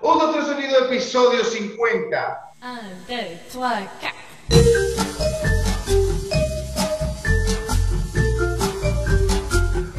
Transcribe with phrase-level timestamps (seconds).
[0.00, 2.52] Un otro sonido, episodio 50.
[2.62, 4.10] 1, 2, 3, 4.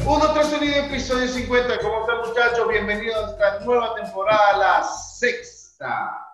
[0.06, 1.78] Un otro sonido, episodio 50.
[1.80, 2.68] ¿Cómo están muchachos?
[2.68, 6.26] Bienvenidos a esta nueva temporada, la sexta.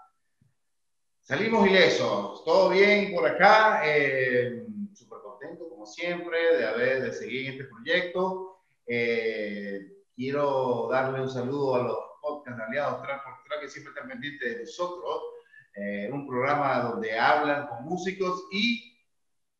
[1.22, 4.64] Salimos ilesos, todo bien por acá, eh,
[4.94, 8.60] súper contento como siempre de haber de seguir en este proyecto.
[8.86, 14.54] Eh, quiero darle un saludo a los podcast aliados por Track que siempre están pendientes
[14.54, 15.22] de nosotros.
[15.74, 18.98] Eh, un programa donde hablan con músicos y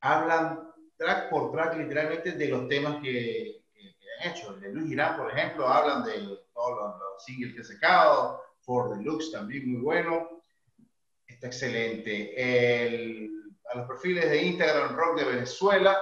[0.00, 4.55] hablan track por track literalmente de los temas que, que, que han hecho.
[4.56, 6.12] De Luis Girán, por ejemplo, hablan de
[6.55, 8.42] todos los, los singles que ha sacado.
[8.60, 10.42] For Deluxe también muy bueno.
[11.27, 12.33] Está excelente.
[12.36, 13.30] El,
[13.72, 15.98] a los perfiles de Instagram Rock de Venezuela,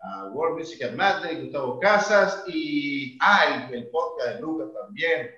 [0.00, 5.30] a World Music and Madrid, Gustavo Casas y ah, el, el podcast de Lucas también,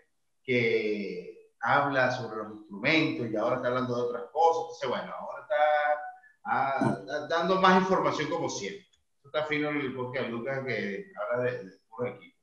[0.51, 4.63] que habla sobre los instrumentos y ahora está hablando de otras cosas.
[4.63, 5.57] Entonces, bueno, ahora está
[6.45, 8.85] ah, dando más información como siempre.
[9.25, 12.37] Está fino el podcast Lucas que habla de, de puro equipo.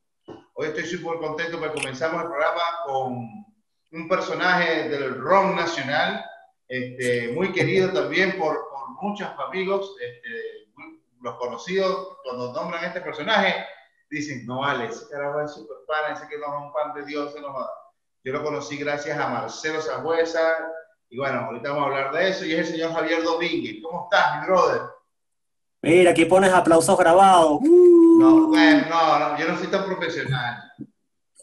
[0.54, 3.46] Hoy estoy súper contento porque comenzamos el programa con
[3.92, 6.24] un personaje del rock nacional,
[6.66, 10.70] este, muy querido también por, por muchos amigos, este,
[11.20, 13.66] los conocidos, cuando nombran a este personaje,
[14.08, 17.04] dicen, no vale, ese carajo es súper pana, ese que no es un pan de
[17.04, 17.68] Dios, ese no va".
[18.24, 20.40] Yo lo conocí gracias a Marcelo Sangüesa,
[21.08, 23.76] y bueno, ahorita vamos a hablar de eso, y es el señor Javier Domínguez.
[23.82, 24.82] ¿Cómo estás, mi brother?
[25.82, 27.60] Mira, aquí pones aplausos grabados.
[27.62, 30.62] Uh, No, bueno, no, no, yo no soy tan profesional.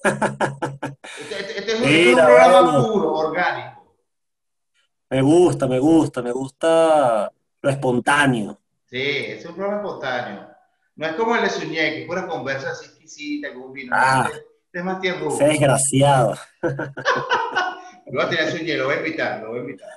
[1.20, 3.96] Este, este- este es un, este un programa puro, orgánico.
[5.10, 7.32] Me gusta, me gusta, me gusta
[7.62, 8.60] lo espontáneo.
[8.86, 10.48] Sí, es un programa espontáneo.
[10.96, 13.96] No es como el de Suñé, que es pura conversa así exquisita con un vino.
[13.96, 14.28] Ah.
[14.32, 14.46] Este
[14.80, 15.34] es más tiempo.
[15.34, 16.36] Ese desgraciado.
[16.62, 19.90] Lo voy a tener a Suñé, lo voy a invitar, lo voy a invitar.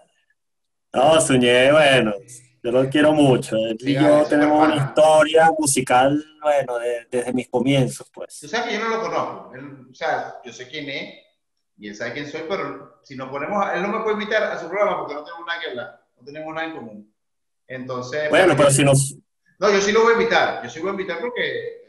[0.92, 2.14] No, Suñé, bueno,
[2.62, 3.56] yo lo quiero mucho.
[3.56, 8.38] Él y yo tenemos una historia musical, bueno, de- desde mis comienzos, pues.
[8.40, 9.52] Tú sabes que yo no lo conozco.
[9.54, 11.14] Él, o sea, yo sé quién es
[11.76, 14.42] y él sabe quién soy, pero si nos ponemos, a- él no me puede invitar
[14.44, 17.14] a su programa porque no tenemos nada que hablar, no tenemos nada en común.
[17.66, 19.14] Entonces, Bueno, pero si nos...
[19.58, 20.62] No, yo sí lo voy a invitar.
[20.62, 21.87] Yo sí lo voy a invitar porque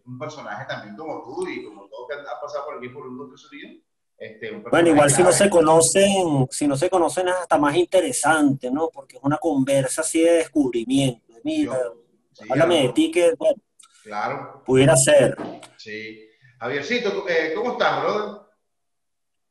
[0.00, 3.06] este, un personaje también como tú y como todos que han pasado por aquí por
[3.06, 3.70] un otro sonido.
[4.18, 7.74] Este, un Bueno, igual si no se conocen, si no se conocen es hasta más
[7.74, 8.90] interesante, ¿no?
[8.90, 11.34] Porque es una conversa así de descubrimiento.
[11.42, 13.60] Mira, Yo- sí, háblame de ti que, bueno,
[14.02, 15.36] Claro, pudiera ser.
[15.76, 16.26] sí.
[16.58, 18.40] Javiercito, eh, ¿cómo estás, brother?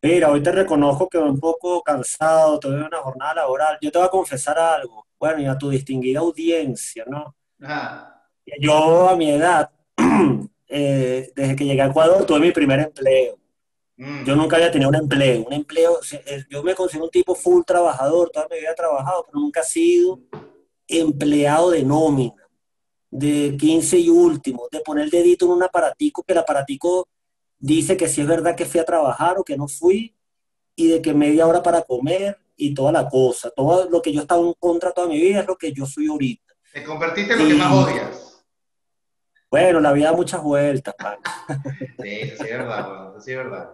[0.03, 3.77] Mira, hoy te reconozco que un poco cansado, tuve una jornada laboral.
[3.81, 5.07] Yo te voy a confesar algo.
[5.19, 7.35] Bueno, y a tu distinguida audiencia, ¿no?
[7.61, 8.23] Ajá.
[8.61, 9.69] Yo a mi edad,
[10.67, 13.37] eh, desde que llegué a Ecuador, tuve mi primer empleo.
[13.97, 14.23] Mm.
[14.23, 15.43] Yo nunca había tenido un empleo.
[15.45, 15.99] Un empleo,
[16.49, 19.65] yo me considero un tipo full trabajador, toda mi vida he trabajado, pero nunca he
[19.65, 20.19] sido
[20.87, 22.47] empleado de nómina,
[23.11, 27.07] de 15 y último, de poner el dedito en un aparatico, que el aparatico
[27.59, 30.15] dice que si es verdad que fui a trabajar o que no fui,
[30.79, 33.49] y de que media hora para comer y toda la cosa.
[33.51, 35.85] Todo lo que yo he estado en contra toda mi vida es lo que yo
[35.85, 36.53] soy ahorita.
[36.71, 38.28] Te convertiste en lo que más odias.
[39.49, 41.19] Bueno, la vida da muchas vueltas, pana.
[42.01, 43.69] Sí, eso sí es verdad, eso sí es verdad.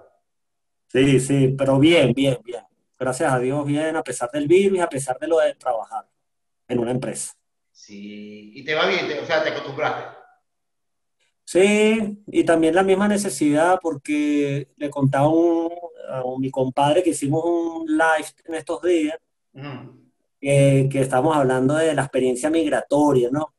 [0.88, 2.64] Sí, sí, pero bien, bien, bien.
[2.98, 6.08] Gracias a Dios, bien, a pesar del virus y a pesar de lo de trabajar
[6.68, 7.34] en una empresa.
[7.72, 10.16] Sí, y te va bien, te- o sea, te acostumbraste.
[11.44, 15.72] Sí, y también la misma necesidad porque le contaba un-
[16.10, 19.18] a un- mi compadre que hicimos un live en estos días,
[19.54, 20.00] Ujú.
[20.40, 23.54] que, que estábamos hablando de la experiencia migratoria, ¿no?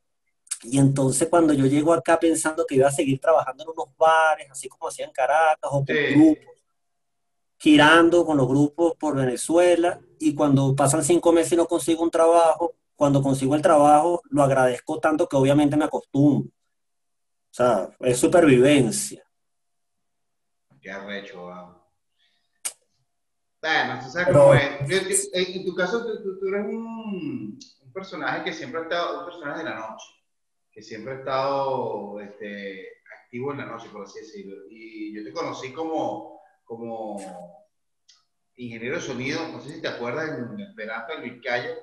[0.62, 4.50] Y entonces cuando yo llego acá pensando que iba a seguir trabajando en unos bares,
[4.50, 6.14] así como hacía en Caracas o con Sí.
[6.14, 6.64] grupos,
[7.58, 12.10] girando con los grupos por Venezuela, y cuando pasan cinco meses y no consigo un
[12.10, 16.48] trabajo, cuando consigo el trabajo lo agradezco tanto que obviamente me acostumbro.
[16.48, 19.22] O sea, es supervivencia.
[20.80, 21.76] Qué arrecho, weón.
[23.60, 25.30] Bueno, tú sabes cómo es.
[25.32, 29.64] En tu caso, tú eres un, un personaje que siempre ha estado, un personaje de
[29.64, 30.06] la noche,
[30.76, 34.56] que siempre ha estado este, activo en la noche, por así decirlo.
[34.68, 37.66] Y yo te conocí como, como
[38.56, 41.74] ingeniero de sonido, no sé si te acuerdas, en Esperanza del Vizcaya,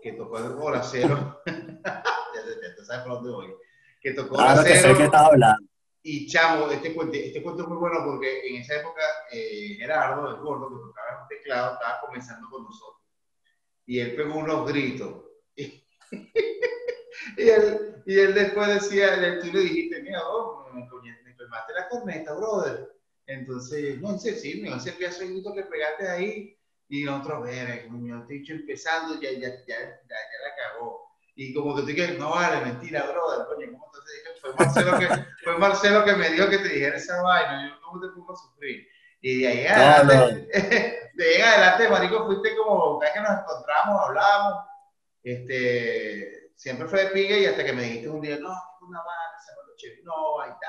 [0.00, 1.42] que tocó el Hora Cero.
[1.46, 3.54] ya, tú sabes por dónde voy.
[4.00, 4.98] Que tocó Claro que sé Cero.
[4.98, 5.68] que estás hablando.
[6.04, 9.02] Y chamo, este cuento, este cuento es muy bueno porque en esa época
[9.32, 13.02] eh, Gerardo, el gordo, que tocaba el teclado, estaba comenzando con nosotros.
[13.84, 15.24] Y él pegó unos gritos.
[17.36, 21.88] Y, él, y él después decía, tú le dijiste, mira, oh, me, me quemaste la
[21.88, 22.92] corneta, brother.
[23.26, 27.88] Entonces, no, sé, sí, me ese pedazo que pegaste ahí y nosotros, ver,
[28.26, 31.10] te dicho empezando, ya, ya, ya, ya, la cagó.
[31.34, 34.40] Y como que te dije, no vale, mentira, brother, coño, ¿cómo te dije?
[34.40, 35.06] Fue Marcelo, que,
[35.44, 38.36] fue Marcelo que me dijo que te dijera esa vaina, yo, ¿cómo te pongo a
[38.36, 38.86] sufrir?
[39.22, 40.50] Y de ahí adelante,
[41.14, 44.64] de ahí adelante, marico, fuiste como, cada vez que nos encontramos, hablábamos,
[45.22, 49.38] este, siempre fue de pique y hasta que me dijiste un día, no, una banda,
[49.44, 50.68] se me lo chévere, no, ahí está,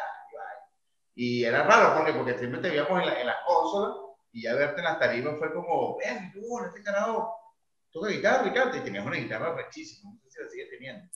[1.15, 3.95] y era raro porque, porque siempre te veíamos en, la, en las consolas
[4.31, 7.31] y ya verte en las tarimas fue como, ven, tú, este carajo,
[7.91, 11.11] toca guitarra, Ricardo, y tenías una guitarra rechísima, no sé si la sigues teniendo.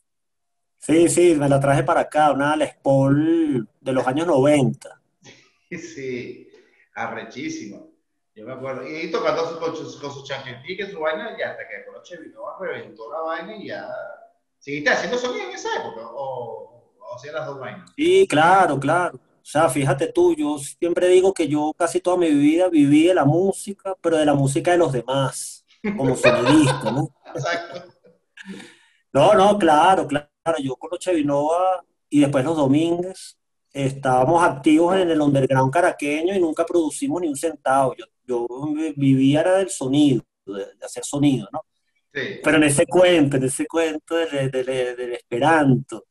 [0.78, 5.02] Sí, sí, me la traje para acá, una Les Paul de los años 90.
[5.70, 6.50] Sí,
[6.94, 7.80] arrechísima.
[8.34, 8.88] Yo me acuerdo.
[8.88, 12.58] Y tocando su, con, su, con su que su vaina, y hasta que Coloche vino,
[12.60, 13.90] reventó la vaina y ya.
[14.60, 16.02] ¿Seguiste haciendo sonido en esa época?
[16.10, 17.92] ¿O, o las dos vainas?
[17.96, 19.16] Sí, claro, claro.
[19.16, 23.14] O sea, fíjate tú, yo siempre digo que yo casi toda mi vida viví de
[23.14, 25.66] la música, pero de la música de los demás,
[25.96, 27.14] como sonidista, ¿no?
[27.34, 27.94] Exacto.
[29.14, 30.28] No, no, claro, claro.
[30.62, 33.38] Yo con los Chevinova y después los Domínguez
[33.72, 37.96] estábamos activos en el underground caraqueño y nunca producimos ni un centavo.
[37.96, 38.48] Yo, yo
[38.96, 41.62] vivía era del sonido, de, hacer sonido, ¿no?
[42.18, 42.40] Sí.
[42.44, 46.06] Pero en ese cuento, en ese cuento del, del Esperanto,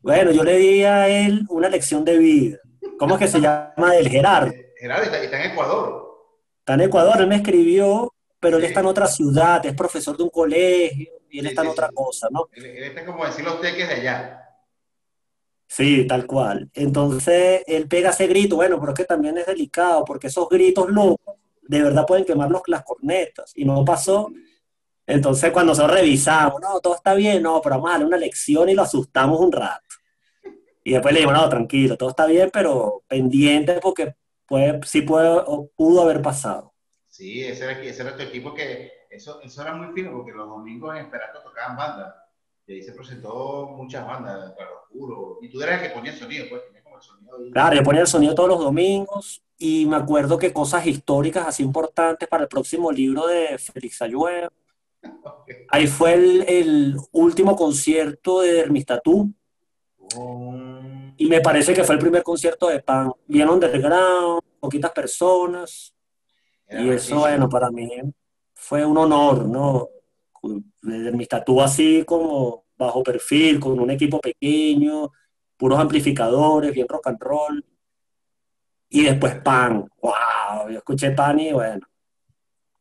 [0.00, 2.58] bueno, yo le di a él una lección de vida.
[2.98, 4.52] ¿Cómo es que se llama el Gerardo?
[4.76, 6.26] Gerardo está, en Ecuador.
[6.60, 10.22] Está en Ecuador, él me escribió, pero él está en otra ciudad, es profesor de
[10.22, 12.48] un colegio y él está en otra cosa, ¿no?
[12.52, 14.44] Él, está como decir los teques de allá.
[15.66, 16.70] Sí, tal cual.
[16.74, 20.88] Entonces él pega ese grito, bueno, pero es que también es delicado, porque esos gritos
[20.88, 24.30] locos de verdad pueden quemar las cornetas, y no pasó.
[25.08, 28.68] Entonces cuando se revisamos, no, todo está bien, no, pero vamos a darle una lección
[28.68, 29.96] y lo asustamos un rato.
[30.84, 34.16] Y después le digo, no, tranquilo, todo está bien, pero pendiente porque
[34.46, 36.74] puede, sí puede o pudo haber pasado.
[37.06, 40.46] Sí, ese era, ese era tu equipo que, eso, eso era muy fino porque los
[40.46, 42.14] domingos en Esperanto tocaban bandas.
[42.66, 45.38] Y ahí se presentó muchas bandas, Claro Oscuro.
[45.40, 47.50] Y tú eras el que ponía el sonido, pues, como el sonido.
[47.50, 51.62] Claro, yo ponía el sonido todos los domingos y me acuerdo que cosas históricas así
[51.62, 54.02] importantes para el próximo libro de Félix
[55.70, 59.32] Ahí fue el, el, último concierto de Hermistatú.
[61.16, 65.94] Y me parece que fue el primer concierto de Pan, bien underground, poquitas personas.
[66.70, 67.90] y eso, bueno, para mí
[68.54, 69.88] fue un honor, ¿no?
[70.82, 75.10] Desde mi estatua así como bajo perfil, con un equipo pequeño,
[75.56, 77.64] puros amplificadores, bien rock and roll.
[78.88, 81.86] Y después Pan, wow, yo escuché Pan y bueno,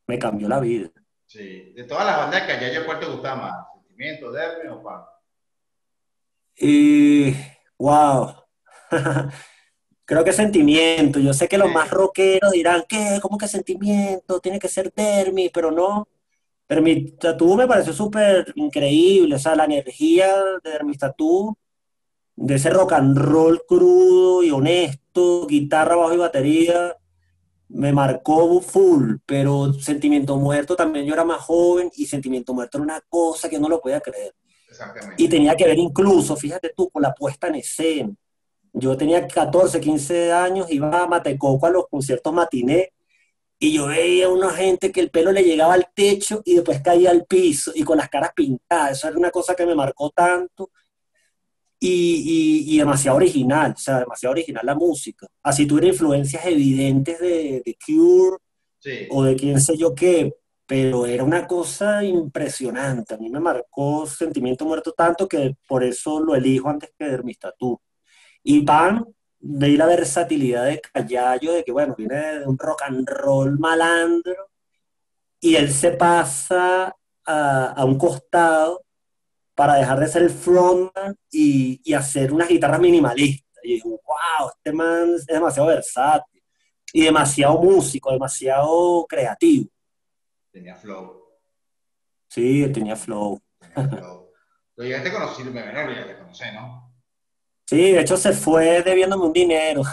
[0.05, 0.89] me cambió la vida.
[1.27, 3.67] Sí, de todas las bandas que allá, ¿cuál te gustaba más?
[3.85, 5.01] ¿Sentimiento, Derby o Pan?
[6.55, 7.35] Y,
[7.77, 8.33] wow,
[10.05, 11.19] creo que sentimiento.
[11.19, 13.19] Yo sé que los más rockeros dirán, ¿qué?
[13.21, 14.39] ¿Cómo que sentimiento?
[14.39, 16.07] Tiene que ser Dermi, pero no.
[16.69, 20.33] Dermi Tattoo me pareció súper increíble, o sea, la energía
[20.63, 21.57] de Dermi Tattoo,
[22.37, 26.95] de ese rock and roll crudo y honesto, guitarra, bajo y batería,
[27.69, 32.83] me marcó full, pero Sentimiento Muerto también yo era más joven y Sentimiento Muerto era
[32.83, 34.33] una cosa que no lo podía creer.
[35.17, 38.13] Y tenía que ver incluso, fíjate tú, con la puesta en escena.
[38.73, 42.91] Yo tenía 14, 15 años, iba a Matecoco a los conciertos matiné
[43.59, 46.81] y yo veía a una gente que el pelo le llegaba al techo y después
[46.81, 48.91] caía al piso y con las caras pintadas.
[48.97, 50.69] Eso era una cosa que me marcó tanto
[51.79, 55.27] y, y, demasiado original, o sea, demasiado original la música.
[55.43, 58.37] Así tuviera influencias evidentes de, de Cure
[59.09, 60.33] o de quién sé yo qué,
[60.65, 63.13] pero era una cosa impresionante.
[63.13, 67.79] A mí me marcó Sentimiento Muerto tanto que por eso lo elijo antes que Dermistatú.
[68.43, 69.05] Y Pan,
[69.39, 74.49] veí la versatilidad de Callayo, de que, bueno, viene de un rock and roll malandro,
[75.39, 78.86] y él se pasa a, a un costado
[79.57, 83.59] para dejar de ser el frontman y, y hacer unas guitarras minimalistas.
[83.63, 86.43] Y digo, wow, este man es demasiado versátil
[86.93, 89.67] y demasiado músico, demasiado creativo.
[90.51, 91.23] Tenía flow.
[92.29, 93.41] Sí, tenía flow.
[93.57, 94.31] Tenía flow.
[94.75, 96.86] Lo llegaste a conocer, me ya te conocí, ¿no?
[97.67, 99.83] Sí, de hecho se fue debiéndome un dinero.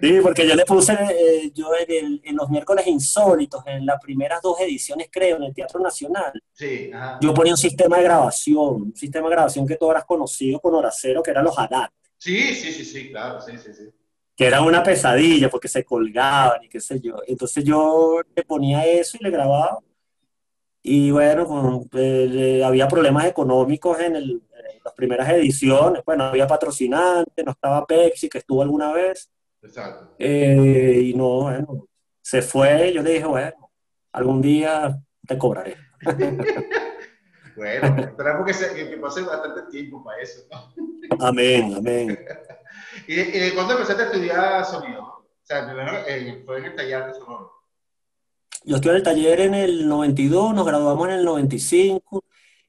[0.00, 4.58] sí, porque yo le puse, eh, yo en, los miércoles insólitos, en las primeras dos
[4.60, 9.28] ediciones creo, en el Teatro Nacional, sí, yo ponía un sistema de grabación, un sistema
[9.28, 11.92] de grabación que tú habrás conocido con Horacero, que eran los ADAT.
[12.18, 13.84] Sí, sí, sí, sí, claro, sí, sí, sí
[14.36, 17.16] que era una pesadilla porque se colgaban y qué sé yo.
[17.26, 19.78] Entonces yo le ponía eso y le grababa.
[20.88, 24.40] Y bueno, eh, había problemas económicos en el,
[24.84, 29.28] las primeras ediciones, bueno, había patrocinantes, no estaba Pepsi, que estuvo alguna vez.
[29.62, 30.14] Exacto.
[30.16, 31.88] Eh, y no, bueno,
[32.22, 33.72] se fue, yo le dije, bueno,
[34.12, 35.76] algún día te cobraré.
[37.56, 40.72] bueno, esperamos que, se, que, pase bastante tiempo para eso, ¿no?
[41.18, 42.16] Amén, amén.
[43.08, 45.02] ¿Y, y cuándo empezaste a estudiar sonido?
[45.02, 47.55] O sea, primero eh, fue en el taller de sonoro.
[48.66, 52.24] Yo estuve en el taller en el 92, nos graduamos en el 95.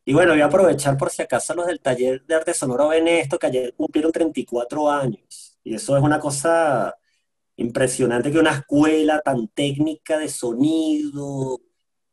[0.05, 3.07] Y bueno, voy a aprovechar por si acaso los del taller de arte sonoro ven
[3.07, 5.57] esto, que ayer cumplieron 34 años.
[5.63, 6.95] Y eso es una cosa
[7.57, 11.59] impresionante que una escuela tan técnica de sonido,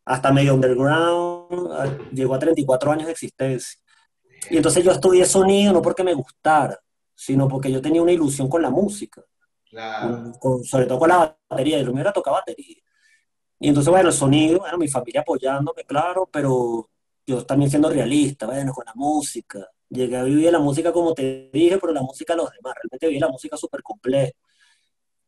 [0.06, 3.78] hasta medio underground, ah, llegó a 34 años de existencia.
[4.50, 6.78] Y entonces yo estudié sonido no porque me gustara,
[7.14, 9.22] sino porque yo tenía una ilusión con la música.
[9.68, 10.32] Claro.
[10.40, 11.78] Con- sobre todo con la batería.
[11.78, 12.76] Yo me hubiera tocado batería.
[13.64, 16.86] Y entonces, bueno, el sonido, bueno, mi familia apoyándome, claro, pero
[17.26, 19.66] yo también siendo realista, bueno, con la música.
[19.88, 22.74] Llegué a vivir la música como te dije, pero la música de los demás.
[22.74, 24.32] Realmente viví la música súper compleja.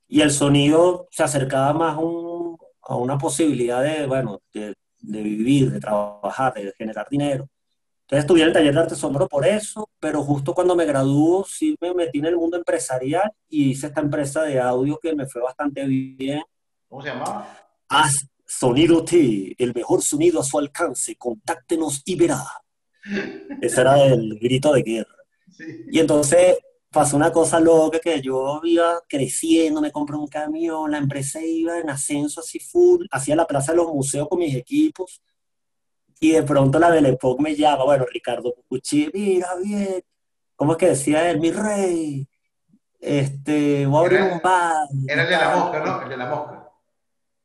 [0.06, 5.70] Y el sonido se acercaba más a, a una posibilidad de, bueno, de, de vivir,
[5.72, 7.48] de trabajar, de generar dinero.
[8.02, 11.42] Entonces estudié en el taller de arte sonoro por eso, pero justo cuando me graduó
[11.48, 15.26] sí me metí en el mundo empresarial y hice esta empresa de audio que me
[15.26, 16.42] fue bastante bien.
[16.86, 17.65] ¿Cómo se llamaba?
[17.88, 22.44] Haz Sonido T, el mejor sonido a su alcance, contáctenos y verá.
[23.60, 25.16] Ese era el grito de guerra.
[25.50, 25.64] Sí.
[25.90, 26.58] Y entonces
[26.90, 31.78] pasó una cosa loca que yo iba creciendo, me compré un camión, la empresa iba
[31.78, 35.20] en ascenso así full, hacía la plaza de los museos con mis equipos
[36.20, 40.02] y de pronto la Belle Époque me llama, bueno, Ricardo Cucuchi, mira bien,
[40.54, 41.40] ¿cómo es que decía él?
[41.40, 42.26] Mi rey,
[42.98, 44.86] este, voy a abrir un bar.
[45.06, 46.02] Era el de la mosca, ¿no?
[46.02, 46.55] El de la mosca.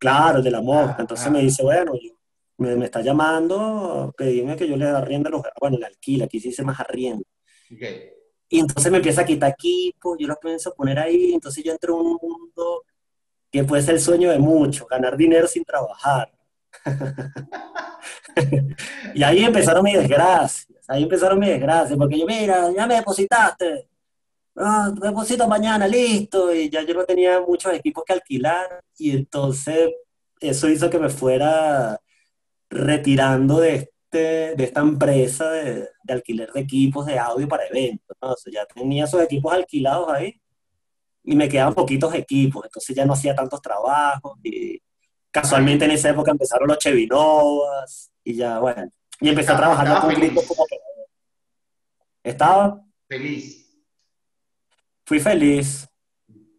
[0.02, 0.96] Claro, el de la mosca.
[0.98, 1.30] Ah, Entonces ah.
[1.30, 2.16] me dice, bueno, yo-
[2.58, 6.50] me, me está llamando, pedime que yo le arriende los, bueno, le alquila, aquí se
[6.50, 7.24] dice más arriendo.
[8.50, 11.72] Y entonces me empieza a quitar equipos, yo los pienso a poner ahí, entonces yo
[11.72, 12.84] entro en un mundo
[13.52, 16.32] que puede ser el sueño de muchos, ganar dinero sin trabajar.
[19.14, 23.90] Y ahí empezaron mis desgracias, ahí empezaron mis desgracias, porque yo, mira, ya me depositaste,
[24.56, 29.92] ah, deposito mañana, listo, y ya yo no tenía muchos equipos que alquilar, y entonces
[30.40, 32.00] eso hizo que me fuera
[32.70, 38.18] retirando de, este, de esta empresa de, de alquiler de equipos de audio para eventos,
[38.22, 38.32] ¿no?
[38.32, 40.40] O sea, ya tenía esos equipos alquilados ahí,
[41.24, 44.82] y me quedaban poquitos equipos, entonces ya no hacía tantos trabajos, y
[45.30, 48.90] casualmente en esa época empezaron los Chevinovas, y ya, bueno,
[49.20, 51.08] y empecé a trabajar con grupos como operador.
[52.24, 53.61] Estaba, Feliz.
[55.12, 55.90] Fui feliz,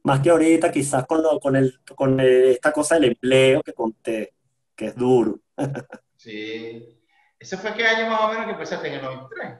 [0.04, 4.34] más que ahorita quizás con, lo, con, el, con esta cosa del empleo que conté,
[4.76, 5.40] que es duro.
[6.18, 7.02] Sí.
[7.36, 9.58] ¿Ese fue qué año más o menos que empezaste en el 93?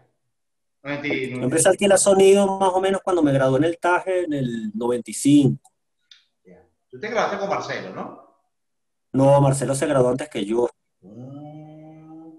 [0.85, 1.31] 99.
[1.33, 4.33] Yo empecé a alquilar sonido más o menos cuando me gradué en el TAJE en
[4.33, 5.73] el 95.
[6.45, 6.65] Ya.
[6.89, 8.37] Tú te grabaste con Marcelo, ¿no?
[9.11, 10.69] No, Marcelo se graduó antes que yo.
[11.01, 12.31] Mm.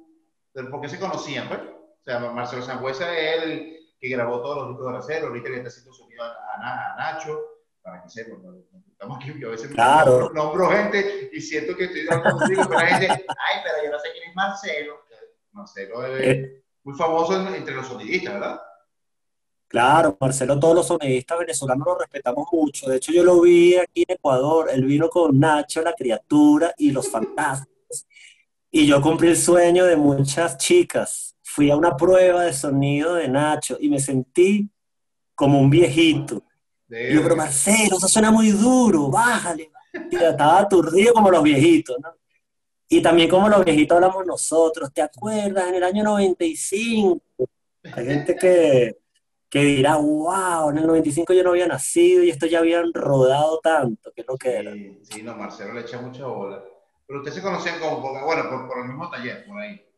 [0.54, 1.60] ¿Pero por qué se conocían, pues?
[1.60, 5.56] O sea, Marcelo Sangüesa es el que grabó todos los discos de Marcelo, ahorita le
[5.58, 7.40] está haciendo sonido a, a a Nacho,
[7.82, 8.42] para que sepan,
[8.92, 10.20] estamos aquí, yo a veces Claro.
[10.20, 13.92] nombro, nombro gente y siento que estoy dando contigo, pero la gente, ay, pero yo
[13.92, 14.96] no sé quién es Marcelo.
[15.54, 18.60] Marcelo es Eh, muy famoso en- entre los sonidistas, ¿verdad?
[19.68, 22.90] Claro, Marcelo, todos los sonidistas venezolanos lo respetamos mucho.
[22.90, 24.70] De hecho, yo lo vi aquí en Ecuador.
[24.72, 28.06] Él vino con Nacho, la criatura y los fantásticos.
[28.70, 31.33] Y yo cumplí el sueño de muchas chicas.
[31.54, 34.68] Fui a una prueba de sonido de Nacho y me sentí
[35.36, 36.42] como un viejito.
[36.90, 39.72] Y yo, pero Marcelo, eso suena muy duro, bájale.
[40.10, 42.10] Y estaba aturdido como los viejitos, ¿no?
[42.90, 45.68] Y también como los viejitos hablamos nosotros, ¿te acuerdas?
[45.70, 47.22] En el año 95.
[47.84, 48.98] Hay gente que,
[49.48, 53.60] que dirá, wow, en el 95 yo no había nacido y esto ya habían rodado
[53.60, 54.74] tanto, que es lo que era.
[55.04, 56.64] Sí, no, Marcelo le echa mucha bola.
[57.06, 59.93] Pero ustedes se conocían como, bueno, por, por el mismo taller, por ahí.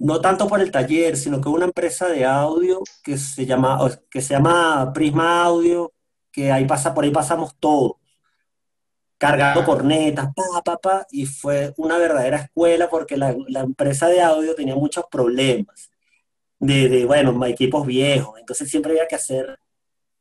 [0.00, 3.78] No tanto por el taller, sino que una empresa de audio que se llama,
[4.10, 5.92] que se llama Prisma Audio,
[6.32, 7.92] que ahí pasa, por ahí pasamos todos,
[9.18, 14.22] cargando cornetas, pa, pa, pa, y fue una verdadera escuela porque la, la empresa de
[14.22, 15.90] audio tenía muchos problemas
[16.58, 19.58] de, de, bueno, equipos viejos, entonces siempre había que hacer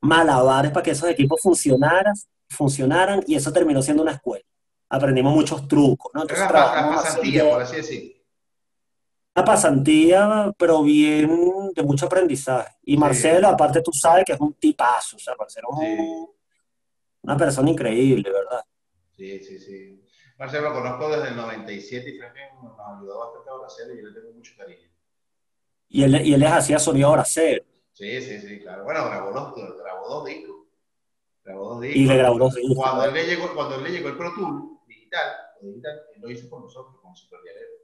[0.01, 2.13] malabares para que esos equipos funcionaran,
[2.49, 4.43] funcionaran, y eso terminó siendo una escuela.
[4.89, 6.23] Aprendimos muchos trucos, ¿no?
[6.23, 8.18] Entonces Era trabajamos pasantía, por así decir.
[9.39, 12.75] Una pasantía, pero bien de mucho aprendizaje.
[12.83, 16.29] Y Marcelo, aparte tú sabes que es un tipazo, o sea, Marcelo es un-
[17.23, 18.63] una persona increíble, ¿verdad?
[19.15, 20.05] Sí, sí, sí.
[20.37, 23.97] Marcelo lo conozco desde el 97 y creo que nos ayudó bastante a Marcelo y
[24.01, 24.89] yo le tengo mucho cariño.
[25.89, 27.63] Y él, y él les hacía sonido cero.
[27.93, 28.83] Sí, sí, sí, claro.
[28.85, 30.55] Bueno, grabó, los, grabó dos discos.
[31.43, 32.01] Grabó dos discos.
[32.01, 32.77] Y le grabó dos discos.
[32.77, 35.27] Cuando él le llegó, cuando él le llegó el Pro Tool digital,
[35.61, 37.78] digital él lo hizo con nosotros, con Super Vialero.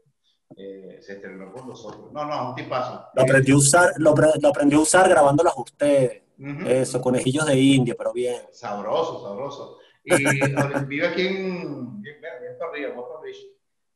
[0.58, 2.12] Eh, se estrenó con nosotros.
[2.14, 3.06] No, no, un tipazo.
[3.14, 6.24] Lo aprendió a usar, lo, lo aprendió a usar grabándolas ustedes.
[6.40, 6.68] Ujú.
[6.68, 8.42] Eso, conejillos de India, pero bien.
[8.52, 9.80] Sabroso, sabroso.
[10.04, 10.12] Y
[10.88, 13.38] vive aquí en, bien, bien, para arriba, Boca Beach.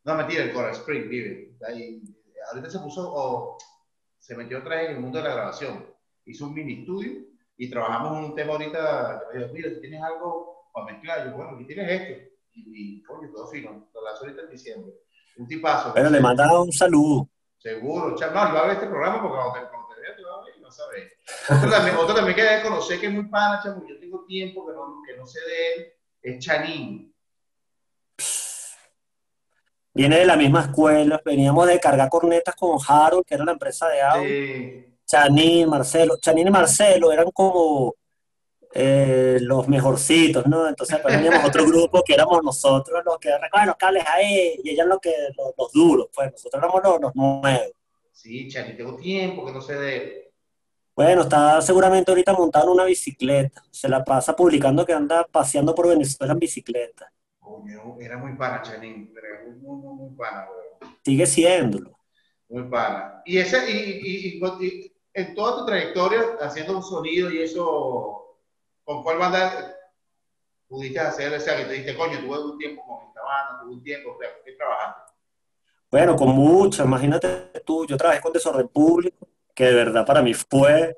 [0.04, 1.56] No, mentira, en Coral Spring vive.
[1.68, 2.02] Ahí,
[2.52, 3.58] ahorita se puso, o
[4.18, 5.86] se metió otra vez en el mundo de la grabación.
[6.26, 7.26] Hizo un mini estudio
[7.58, 9.24] y trabajamos un tema ahorita.
[9.34, 12.30] dijo, mira, si tienes algo para mezclar, yo, bueno, aquí tienes esto.
[12.54, 13.90] Y, y coño, todo fino.
[13.94, 14.94] Lo lanzó ahorita en diciembre.
[15.40, 15.94] Un tipazo.
[15.94, 17.30] Pero le mandaba un saludo.
[17.58, 20.24] Seguro, no, él va a ver este programa porque cuando te, cuando te vea te
[20.24, 21.14] va a ver y no sabe.
[21.50, 24.68] Otro también, otro también que debe conocer que es muy pana, chamo, yo tengo tiempo
[24.68, 27.16] que no, que no sé de él, es Chanín.
[29.94, 31.22] Viene de la misma escuela.
[31.24, 34.30] Veníamos de cargar cornetas con Harold, que era la empresa de audio.
[34.30, 36.18] Eh, Chanín, Marcelo.
[36.22, 37.96] Chanín y Marcelo eran como
[38.74, 40.68] eh, los mejorcitos, ¿no?
[40.68, 44.70] Entonces pues, teníamos otro grupo que éramos nosotros los que recogen los cables ahí y
[44.72, 47.72] ellos los, que, los, los duros, pues nosotros éramos los, los nuevos.
[48.12, 50.32] sí, Chanín, tengo tiempo que no sé de.
[50.96, 53.64] Bueno, está seguramente ahorita montado en una bicicleta.
[53.72, 57.12] Se la pasa publicando que anda paseando por Venezuela en bicicleta.
[57.40, 60.96] Coño, era muy pana Chanín, pero era muy, muy, muy, muy pana, weón.
[61.04, 61.98] Sigue siéndolo.
[62.50, 63.22] Muy pana.
[63.26, 68.29] Y, ese, y, y, y- y en toda tu trayectoria, haciendo un sonido y eso,
[68.90, 69.78] ¿con cuál banda
[70.68, 71.32] pudiste hacer?
[71.32, 74.16] O sea, que te diste, coño, tuve un tiempo con esta banda, tuve un tiempo,
[74.16, 75.14] o sea, ¿qué trabajaste?
[75.92, 77.30] Bueno, con muchas, imagínate
[77.64, 80.98] tú, yo trabajé con Desorden Público, que de verdad para mí fue,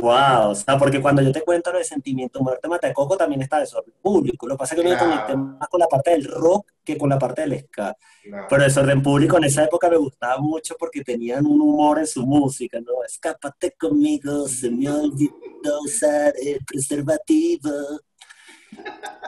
[0.00, 3.58] wow, o sea, porque cuando yo te cuento lo de Sentimiento Muerte Matacoco también está
[3.60, 5.10] Desorden Público, lo que pasa es que yo me Claro.
[5.12, 8.46] conecté más con la parte del rock que con la parte del ska, Claro.
[8.48, 12.24] pero Desorden Público en esa época me gustaba mucho porque tenían un humor en su
[12.26, 13.04] música, ¿no?
[13.04, 17.70] Escápate conmigo, se me olvidó usar el preservativo.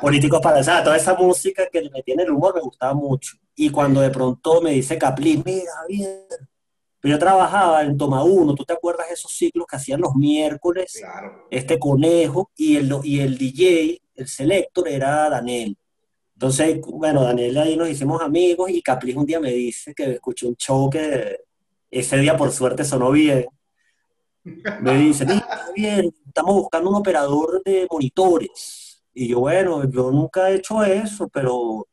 [0.01, 3.37] Políticos para, o sea, toda esa música que le metían el humor me gustaba mucho.
[3.55, 6.27] Y cuando de pronto me dice Caplin, mira, bien.
[7.05, 10.99] Yo trabajaba en Toma Uno, ¿tú te acuerdas de esos ciclos que hacían los miércoles?
[11.01, 11.49] Claro.
[11.51, 15.77] Este conejo y el, y el DJ, el selector era Daniel.
[16.35, 20.49] Entonces, bueno, Daniel ahí nos hicimos amigos y Caplin un día me dice que escuchó
[20.49, 21.41] un show que
[21.91, 23.47] ese día por suerte sonó bien.
[24.45, 29.05] Me dice, mira, bien, estamos buscando un operador de monitores.
[29.15, 31.87] Y yo, bueno, yo nunca he hecho eso, pero,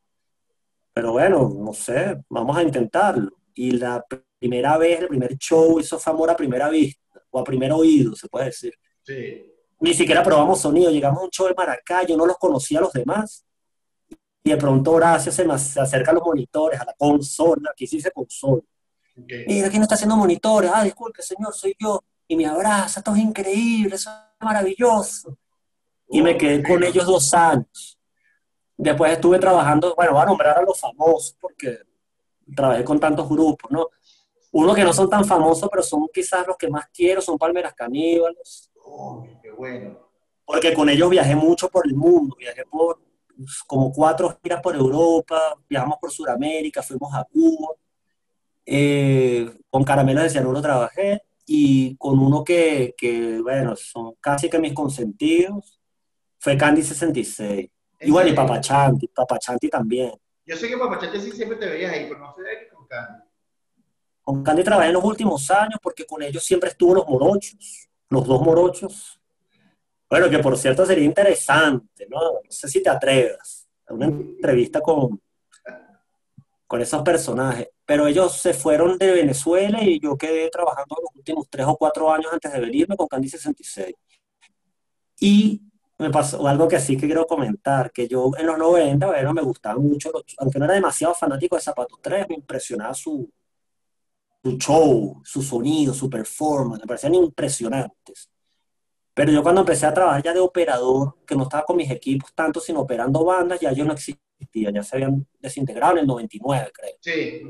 [0.93, 3.31] pero bueno, no sé, vamos a intentarlo.
[3.53, 4.03] Y la
[4.39, 8.15] primera vez, el primer show hizo fue amor a primera vista, o a primer oído,
[8.15, 8.73] se puede decir.
[9.03, 9.45] Sí.
[9.81, 12.81] Ni siquiera probamos sonido, llegamos a un show de Maracay, yo no los conocía a
[12.81, 13.45] los demás.
[14.43, 17.85] Y de pronto Horacio se, me- se acerca a los monitores, a la consola, aquí
[17.87, 18.61] sí dice consola.
[19.47, 20.71] Mira, ¿quién está haciendo monitores?
[20.73, 22.01] Ah, disculpe, señor, soy yo.
[22.27, 25.37] Y me abraza, esto es increíble, eso es maravilloso.
[26.09, 27.99] Y me quedé con ellos dos años.
[28.77, 31.79] Después estuve trabajando, bueno, voy a nombrar a los famosos porque
[32.55, 33.87] trabajé con tantos grupos, ¿no?
[34.51, 37.73] Unos que no son tan famosos, pero son quizás los que más quiero, son Palmeras
[37.75, 40.09] Caníbales, Coño, qué bueno.
[40.43, 42.99] porque con ellos viajé mucho por el mundo, viajé por
[43.67, 47.69] como cuatro giras por Europa, viajamos por Sudamérica, fuimos a Cuba,
[48.65, 54.59] eh, con Caramelos de Cianuro trabajé, y con uno que, que, bueno, son casi que
[54.59, 55.79] mis consentidos,
[56.37, 57.69] fue Candy 66.
[58.01, 58.33] Y bueno, y?
[58.33, 60.11] Papachanti, Papachanti también.
[60.45, 62.85] Yo sé que Papachate sí siempre te veías ahí, pero no sé de qué con
[62.85, 63.23] Candy.
[64.29, 68.27] Con Candy trabajé en los últimos años porque con ellos siempre estuvo los morochos, los
[68.27, 69.19] dos morochos.
[70.07, 72.19] Bueno, que por cierto sería interesante, ¿no?
[72.33, 75.19] No sé si te atrevas a una entrevista con,
[76.67, 77.69] con esos personajes.
[77.83, 82.13] Pero ellos se fueron de Venezuela y yo quedé trabajando los últimos tres o cuatro
[82.13, 83.95] años antes de venirme con Candy 66.
[85.21, 85.63] Y
[85.97, 89.41] me pasó algo que sí que quiero comentar, que yo en los 90, bueno, me
[89.41, 93.27] gustaban mucho, aunque no era demasiado fanático de Zapatos 3, me impresionaba su,
[94.43, 98.29] su show, su sonido, su performance, me parecían impresionantes.
[99.13, 102.33] Pero yo cuando empecé a trabajar ya de operador, que no estaba con mis equipos
[102.33, 106.71] tanto, sino operando bandas, ya ellos no existían, ya se habían desintegrado en el 99,
[106.73, 106.91] creo.
[107.01, 107.41] Sí.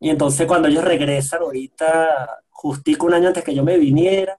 [0.00, 4.38] Y entonces cuando ellos regresan ahorita, justico un año antes que yo me viniera,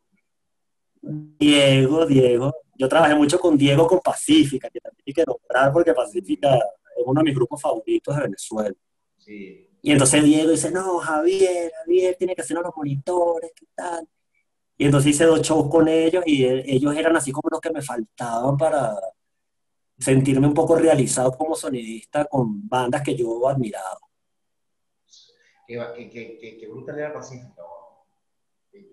[1.01, 5.93] Diego, Diego, yo trabajé mucho con Diego con Pacífica, que también hay que nombrar porque
[5.93, 8.75] Pacífica es uno de mis grupos favoritos de Venezuela.
[9.17, 9.68] Sí.
[9.81, 14.07] Y entonces Diego dice, no, Javier, Javier tiene que hacer los monitores, ¿qué tal?
[14.77, 17.71] Y entonces hice dos shows con ellos y eh, ellos eran así como los que
[17.71, 18.97] me faltaban para
[19.97, 23.99] sentirme un poco realizado como sonidista con bandas que yo admiraba.
[25.67, 27.53] Qué brutal era Pacífica.
[28.71, 28.87] Que,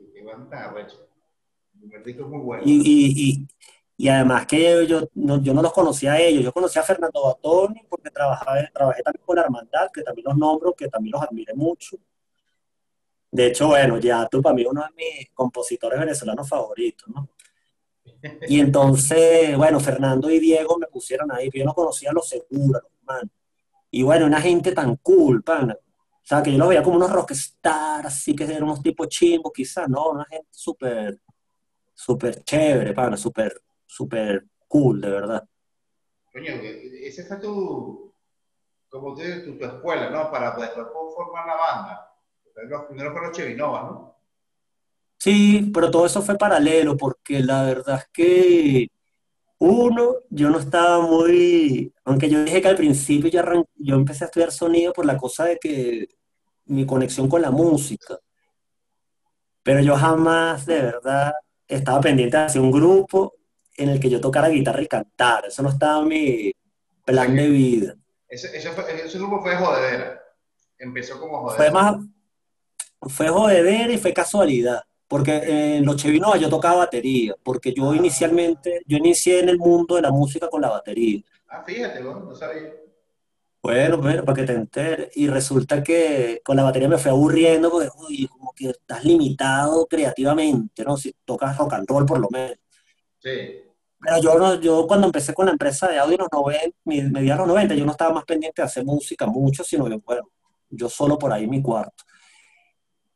[2.02, 2.62] que bueno.
[2.66, 3.48] Y, y, y,
[3.98, 7.24] y además que yo no, yo no los conocía a ellos, yo conocía a Fernando
[7.24, 11.22] Batoni porque trabajaba, trabajé también con la Hermandad, que también los nombro, que también los
[11.22, 11.96] admiré mucho.
[13.30, 17.28] De hecho, bueno, ya tú para mí uno de mis compositores venezolanos favoritos, ¿no?
[18.48, 22.82] Y entonces, bueno, Fernando y Diego me pusieron ahí, yo no conocía a los seguros,
[23.02, 23.30] man.
[23.90, 25.74] Y bueno, una gente tan cool, pana.
[25.74, 29.52] O sea, que yo los veía como unos rockstars, así que eran unos tipos chimbos,
[29.54, 30.10] quizás, ¿no?
[30.10, 31.20] Una gente súper,
[31.94, 33.62] súper chévere, pana, súper,
[33.96, 35.44] súper cool, de verdad.
[36.32, 38.12] Coño, ese fue tu,
[38.88, 40.30] como dices, tu, tu escuela, ¿no?
[40.30, 42.12] Para después formar la banda.
[42.68, 44.16] Los primeros fueron los Chevinova, ¿no?
[45.18, 48.88] Sí, pero todo eso fue paralelo, porque la verdad es que
[49.58, 54.24] uno, yo no estaba muy, aunque yo dije que al principio yo, arran- yo empecé
[54.24, 56.08] a estudiar sonido por la cosa de que
[56.66, 58.18] mi conexión con la música,
[59.62, 61.32] pero yo jamás de verdad
[61.66, 63.34] estaba pendiente de hacer un grupo
[63.76, 66.52] en el que yo tocara guitarra y cantara, eso no estaba en mi
[67.04, 67.94] plan de vida.
[68.28, 70.20] Ese, ese, fue- ese grupo fue de jodedera.
[70.78, 71.72] Empezó como Fue jodedera.
[71.72, 71.96] más,
[73.02, 77.96] fue jodedera y fue casualidad, porque en Los Chevinos yo tocaba batería, porque yo Ah.
[77.96, 81.20] inicialmente, yo inicié en el mundo de la música con la batería.
[81.48, 82.18] Ah, fíjate, ¿no?
[82.20, 82.72] no sabía.
[83.62, 85.16] Bueno, bueno, para que te enteres.
[85.16, 89.86] Y resulta que con la batería me fui aburriendo porque, uy, como que estás limitado
[89.86, 90.96] creativamente, ¿no?
[90.96, 92.58] Si tocas rock and roll por lo menos.
[93.98, 97.40] Pero yo, yo cuando empecé con la empresa de audio en los 90, mi- mediados
[97.40, 100.30] los 90, yo no estaba más pendiente de hacer música mucho, sino que, bueno,
[100.70, 102.04] yo solo por ahí en mi cuarto.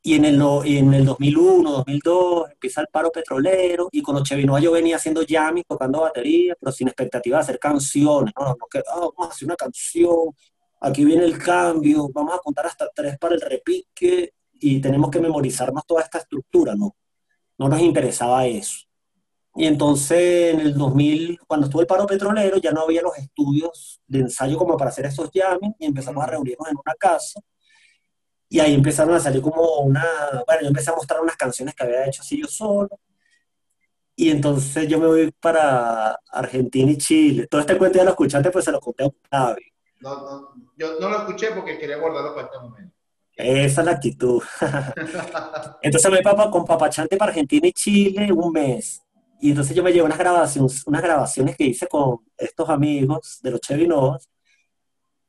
[0.03, 4.23] Y en el, y en el 2001, 2002, empieza el paro petrolero, y con los
[4.23, 8.45] Chevinoa yo venía haciendo jamming, tocando batería, pero sin expectativa de hacer canciones, ¿no?
[8.47, 10.31] No ah, vamos a hacer una canción,
[10.81, 15.19] aquí viene el cambio, vamos a contar hasta tres para el repique, y tenemos que
[15.19, 16.95] memorizarnos toda esta estructura, ¿no?
[17.59, 18.87] No nos interesaba eso.
[19.55, 24.01] Y entonces en el 2000, cuando estuvo el paro petrolero, ya no había los estudios
[24.07, 27.41] de ensayo como para hacer esos jamming, y empezamos a reunirnos en una casa.
[28.47, 30.03] Y ahí empezaron a salir como una,
[30.45, 32.89] bueno, yo empecé a mostrar unas canciones que había hecho así yo solo.
[34.15, 37.47] Y entonces yo me voy para Argentina y Chile.
[37.47, 39.65] Todo este cuento ya lo escuchaste, pues se lo conté a Octavio.
[39.99, 42.95] No, no, yo no lo escuché porque quería guardarlo para este momento.
[43.35, 44.43] Esa es la actitud.
[45.81, 49.01] Entonces me voy con Papachante para Argentina y Chile un mes.
[49.41, 53.51] Y entonces yo me llevo unas grabaciones, unas grabaciones que hice con estos amigos de
[53.51, 54.29] los Chevinos,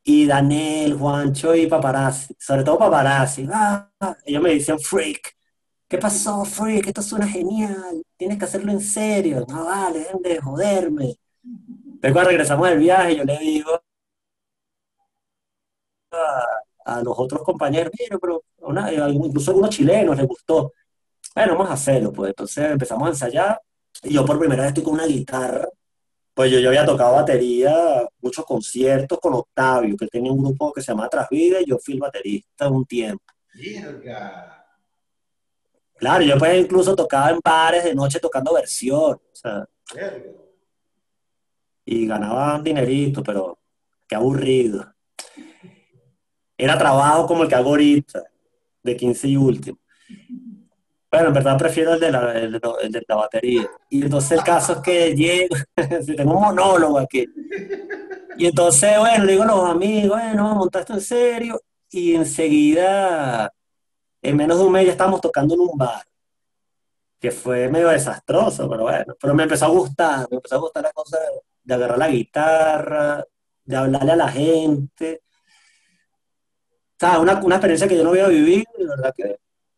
[0.05, 3.48] y Daniel, Juancho y Paparazzi, sobre todo Paparazzi.
[3.53, 3.88] Ah,
[4.25, 5.37] ellos me dicen, freak,
[5.88, 6.88] ¿qué pasó, freak?
[6.88, 9.46] Esto suena genial, tienes que hacerlo en serio.
[9.48, 11.16] No, vale, dejen de joderme.
[12.03, 13.81] Luego cuando regresamos del viaje, yo le digo
[16.85, 18.42] a los otros compañeros, pero
[18.88, 20.72] eh, incluso a algunos chilenos les gustó.
[21.35, 22.31] Bueno, vamos a hacerlo, pues.
[22.31, 23.62] Entonces empezamos a ensayar
[24.03, 25.69] yo por primera vez estoy con una guitarra.
[26.35, 30.81] Pues yo, yo había tocado batería, muchos conciertos con Octavio, que tenía un grupo que
[30.81, 33.25] se llama Trasvida y yo fui el baterista un tiempo.
[33.55, 34.67] Mierda.
[35.97, 40.31] Claro, yo pues incluso tocaba en bares de noche tocando versión, o sea, Mierda.
[41.85, 43.59] y ganaba un dinerito, pero
[44.09, 44.93] qué aburrido.
[46.57, 48.23] Era trabajo como el que hago ahorita,
[48.83, 49.79] de 15 y último.
[51.12, 52.59] Bueno, en verdad prefiero el de la, el
[53.07, 53.70] batería.
[53.90, 55.55] Y entonces el caso es que llego,
[56.16, 57.27] tengo un monólogo aquí.
[58.38, 61.61] Y entonces, bueno, le digo a los amigos, bueno, vamos a montar esto en serio.
[61.90, 63.53] Y enseguida,
[64.22, 66.03] en menos de un mes ya estábamos tocando en un bar,
[67.20, 70.83] que fue medio desastroso, pero bueno, pero me empezó a gustar, me empezó a gustar
[70.85, 71.18] la cosa
[71.62, 73.25] de, agarrar la guitarra,
[73.64, 75.20] de hablarle a la gente.
[76.96, 79.37] O sea, una, una experiencia que yo no había vivido, y verdad que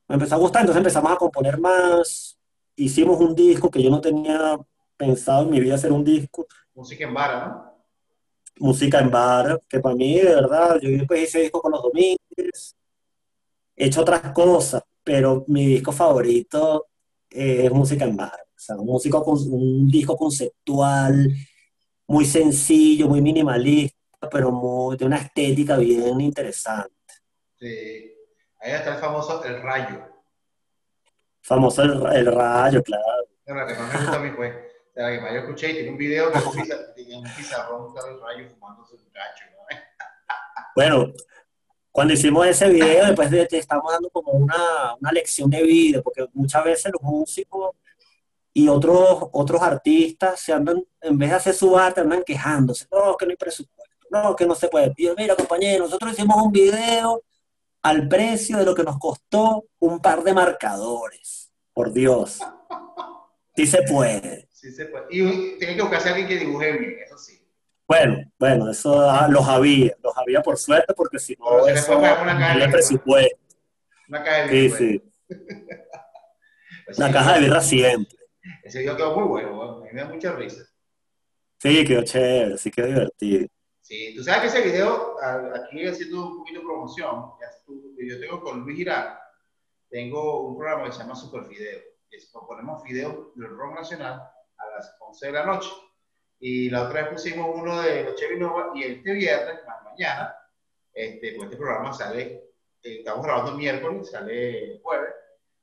[0.09, 2.39] me empezó a gustar, entonces empezamos a componer más,
[2.77, 4.59] hicimos un disco que yo no tenía
[4.97, 7.75] pensado en mi vida hacer un disco, Música en vara, ¿no?
[8.59, 12.77] música en bar, que para mí, de verdad, yo después hice disco con los Domínguez,
[13.77, 16.87] he hecho otras cosas, pero mi disco favorito
[17.31, 21.33] eh, es música en bar, o sea, un, músico con, un disco conceptual,
[22.07, 23.97] muy sencillo, muy minimalista,
[24.31, 26.93] pero muy, de una estética bien interesante.
[27.59, 28.14] Sí.
[28.65, 30.01] Ahí está el famoso El Rayo.
[31.43, 33.29] Famoso el, el rayo, claro.
[33.45, 34.47] La que más me gusta a mí fue,
[34.95, 38.21] de la que más yo escuché, y tiene un video que un pizarrón está el
[38.21, 38.49] rayo.
[40.75, 41.13] Bueno,
[41.93, 46.01] cuando hicimos ese video, después de, te estamos dando como una, una lección de vida,
[46.03, 47.77] porque muchas veces los músicos
[48.55, 53.15] y otros, otros artistas se andan, en vez de hacer su arte, andan quejándose, no,
[53.17, 54.93] que no hay presupuesto, no, que no se puede.
[54.97, 57.23] Y yo, mira, compañero, nosotros hicimos un video
[57.85, 61.53] al precio de lo que nos costó un par de marcadores.
[61.73, 62.41] Por Dios.
[63.55, 64.49] Sí se puede.
[64.51, 65.05] Sí se puede.
[65.11, 67.41] Y tiene que buscarse a alguien que dibuje bien, eso sí.
[67.87, 71.73] Bueno, bueno, eso ah, los había, los había por suerte, porque si no, Pero se
[71.75, 73.37] le eso una caja de presupuesto.
[74.09, 75.03] Una caja de Sí, birra, sí.
[76.87, 76.99] pues.
[76.99, 78.19] La Sí, caja de birra siempre.
[78.63, 80.65] Ese video quedó muy bueno, bueno, a mí me da mucha risa.
[81.59, 83.49] Sí, quedó chévere, sí quedó divertido.
[83.95, 85.17] Sí, tú sabes que ese video,
[85.55, 87.31] aquí haciendo un poquito de promoción,
[87.97, 89.17] yo tengo con Luis Girard,
[89.89, 91.81] tengo un programa que se llama Super Fideo.
[92.11, 94.15] que es- ponemos videos del rock nacional
[94.57, 95.71] a las 11 de la noche.
[96.41, 100.35] Y la otra vez pusimos uno de los Chevy Nova y este viernes, más mañana,
[100.93, 102.23] este, pues este programa sale,
[102.83, 105.15] eh, estamos grabando miércoles, sale jueves,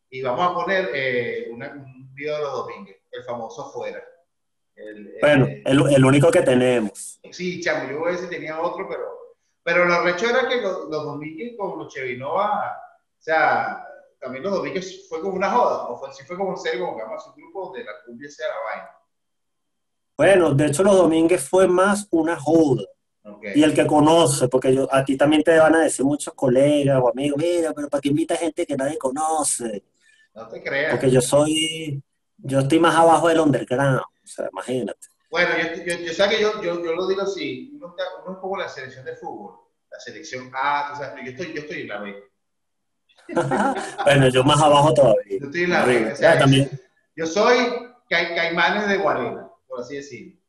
[0.10, 4.02] y vamos a poner eh, una- un video de los domingos, el famoso Fuera.
[4.76, 7.20] El- Bueno, eh, el, el único que tenemos.
[7.32, 11.20] Sí, chamo, yo veces tenía otro, pero, pero lo recho era que los, los
[11.58, 12.78] con los Chevinova,
[13.20, 13.86] o sea,
[14.20, 16.98] también los domingos fue como una joda, o fue, sí fue como en serio, como
[16.98, 18.90] que vamos a hacer un grupo donde la cumbia sea la vaina.
[20.18, 22.84] Bueno, de hecho los domingos fue más una joda.
[23.54, 27.00] Y el que conoce, porque yo, a ti también te van a decir muchos colegas
[27.02, 29.84] o amigos, mira, pero ¿para qué invita gente que nadie conoce?
[30.36, 30.92] No te creas.
[30.92, 32.02] Porque yo soy,
[32.38, 34.02] yo estoy más abajo del underground,
[34.32, 35.08] sea, imagínate.
[35.30, 38.34] Bueno, yo, yo, yo sé que yo, yo, yo lo digo así, uno, está, uno
[38.34, 41.62] es como la selección de fútbol, la selección A, tú sabes, pero yo estoy, yo
[41.62, 42.24] estoy en la B.
[44.04, 45.40] Bueno, yo más abajo todavía.
[45.40, 45.86] Yo estoy en la.
[45.86, 46.12] B.
[46.12, 46.70] O sea, Ya, también.
[47.16, 47.58] Yo soy
[48.10, 50.42] ca- caimanes de Guarena, por así decirlo.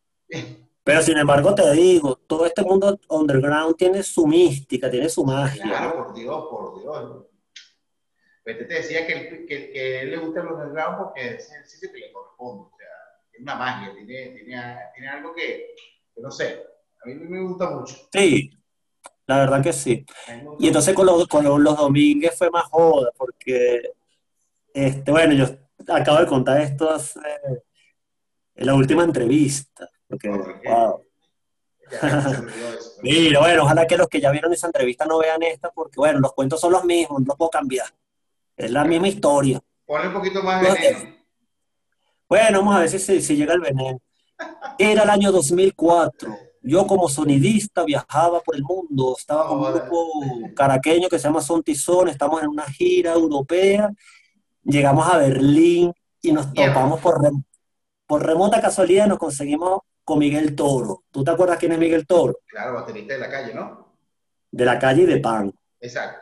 [0.84, 5.62] Pero sin embargo te digo, todo este mundo underground tiene su mística, tiene su magia.
[5.62, 7.26] Claro, por Dios, por Dios.
[8.44, 11.98] Este te decía que, que, él le gusta los underground porque es el sitio que
[11.98, 12.70] le corresponde.
[13.42, 15.74] Una magia, tiene, tiene, tiene algo que,
[16.14, 16.64] que no sé,
[17.02, 17.96] a mí me gusta mucho.
[18.12, 18.50] Sí,
[19.26, 20.06] la verdad que sí.
[20.60, 23.90] Y entonces con los, con los, los domingos fue más joda, porque,
[24.72, 25.46] este, bueno, yo
[25.92, 27.18] acabo de contar esto hace,
[28.54, 31.04] en la última entrevista, porque, wow.
[33.02, 36.20] Mira, bueno, ojalá que los que ya vieron esa entrevista no vean esta, porque, bueno,
[36.20, 37.86] los cuentos son los mismos, no los puedo cambiar.
[38.56, 39.60] Es la misma historia.
[39.84, 41.21] Ponle un poquito más veneno.
[42.32, 44.00] Bueno, vamos a ver si, llega el veneno.
[44.78, 46.34] Era el año 2004.
[46.62, 49.14] Yo como sonidista viajaba por el mundo.
[49.18, 50.08] Estaba con un grupo
[50.56, 52.08] caraqueño que se llama Son Tizón.
[52.08, 53.90] Estamos en una gira europea.
[54.64, 55.92] Llegamos a Berlín
[56.22, 57.44] y nos topamos por, rem-
[58.06, 59.08] por remota casualidad.
[59.08, 61.02] Nos conseguimos con Miguel Toro.
[61.10, 62.38] ¿Tú te acuerdas quién es Miguel Toro?
[62.46, 63.94] Claro, baterista de la calle, ¿no?
[64.50, 65.52] De la calle y de Pan.
[65.78, 66.18] Exacto.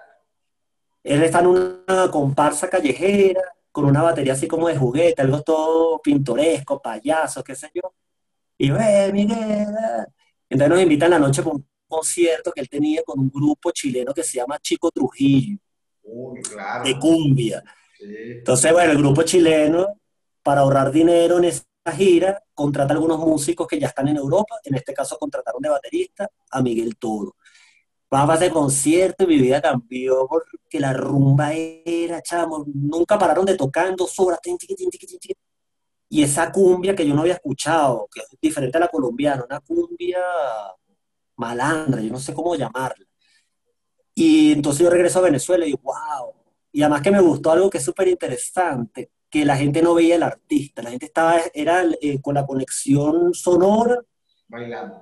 [1.05, 6.01] Él está en una comparsa callejera con una batería así como de juguete, algo todo
[6.01, 7.95] pintoresco, payaso, qué sé yo.
[8.59, 9.39] Y yo, eh, Miguel.
[9.39, 10.07] eh".
[10.49, 14.13] Entonces nos invitan la noche para un concierto que él tenía con un grupo chileno
[14.13, 15.59] que se llama Chico Trujillo,
[16.03, 16.85] Uy, claro.
[16.85, 17.63] de cumbia.
[17.99, 18.07] Sí.
[18.39, 19.87] Entonces, bueno, el grupo chileno,
[20.43, 24.57] para ahorrar dinero en esa gira, contrata a algunos músicos que ya están en Europa.
[24.65, 27.37] En este caso, contrataron de baterista a Miguel Toro.
[28.11, 33.45] Vamos a hacer concierto y mi vida cambió porque la rumba era, chamo, nunca pararon
[33.45, 34.41] de tocar dos horas.
[36.09, 39.61] Y esa cumbia que yo no había escuchado, que es diferente a la colombiana, una
[39.61, 40.19] cumbia
[41.37, 43.07] malandra, yo no sé cómo llamarla.
[44.13, 46.35] Y entonces yo regreso a Venezuela y digo, wow.
[46.73, 50.17] Y además que me gustó algo que es súper interesante, que la gente no veía
[50.17, 54.01] al artista, la gente estaba, era eh, con la conexión sonora
[54.49, 55.01] Bailando.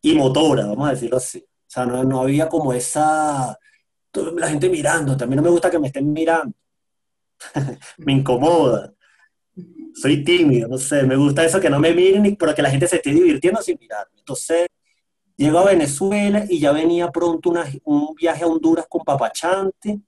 [0.00, 1.44] y motora, vamos a decirlo así.
[1.70, 3.56] O sea, no, no había como esa,
[4.36, 6.52] la gente mirando, también no me gusta que me estén mirando,
[7.98, 8.92] me incomoda.
[9.94, 12.88] Soy tímido, no sé, me gusta eso que no me miren, pero que la gente
[12.88, 14.18] se esté divirtiendo sin mirarme.
[14.18, 14.66] Entonces,
[15.36, 20.00] llego a Venezuela y ya venía pronto una- un viaje a Honduras con Papachante,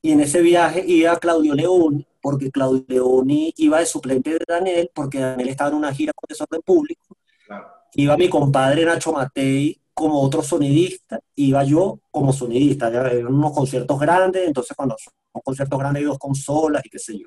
[0.00, 4.90] y en ese viaje iba Claudio León, porque Claudio León iba de suplente de Daniel,
[4.94, 7.68] porque Daniel estaba en una gira con Desorden Público, Claro.
[7.94, 13.98] iba mi compadre Nacho Matei como otro sonidista, iba yo como sonidista, eran unos conciertos
[13.98, 17.26] grandes, entonces cuando son conciertos grandes hay dos consolas y qué sé yo.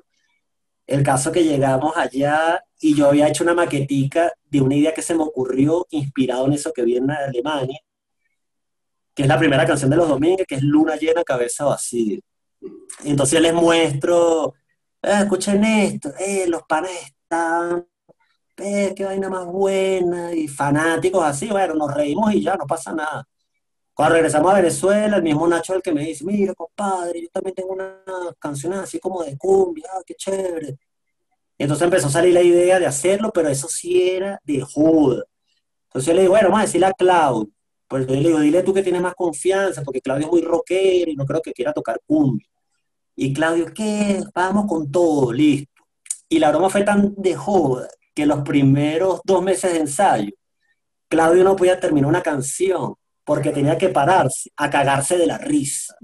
[0.86, 5.02] El caso que llegamos allá y yo había hecho una maquetica de una idea que
[5.02, 7.78] se me ocurrió inspirado en eso que vi en Alemania,
[9.14, 12.20] que es la primera canción de los domingos, que es Luna llena, cabeza vacía.
[13.04, 14.54] Entonces les muestro,
[15.02, 17.86] "Ah, escuchen esto, eh, los panes están
[18.62, 22.92] eh, qué vaina más buena, y fanáticos así, bueno, nos reímos y ya, no pasa
[22.92, 23.26] nada.
[23.94, 27.54] Cuando regresamos a Venezuela, el mismo Nacho el que me dice, mira, compadre, yo también
[27.54, 27.92] tengo unas
[28.38, 30.78] canciones así como de cumbia, ah, qué chévere.
[31.58, 35.24] Y entonces empezó a salir la idea de hacerlo, pero eso sí era de joda.
[35.88, 37.50] Entonces yo le digo, bueno, vamos a decirle a Claudio.
[37.86, 41.10] Pues yo le digo, dile tú que tienes más confianza, porque Claudio es muy rockero
[41.10, 42.48] y no creo que quiera tocar cumbia.
[43.14, 44.22] Y Claudio, ¿qué?
[44.34, 45.70] Vamos con todo, listo.
[46.28, 50.32] Y la broma fue tan de joda que los primeros dos meses de ensayo,
[51.08, 52.94] Claudio no podía terminar una canción
[53.24, 55.94] porque tenía que pararse a cagarse de la risa.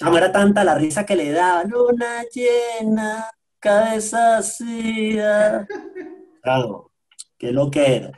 [0.00, 5.66] No era tanta la risa que le daba, luna llena, cabeza vacía.
[6.42, 6.90] Claro,
[7.38, 8.12] qué lo que era.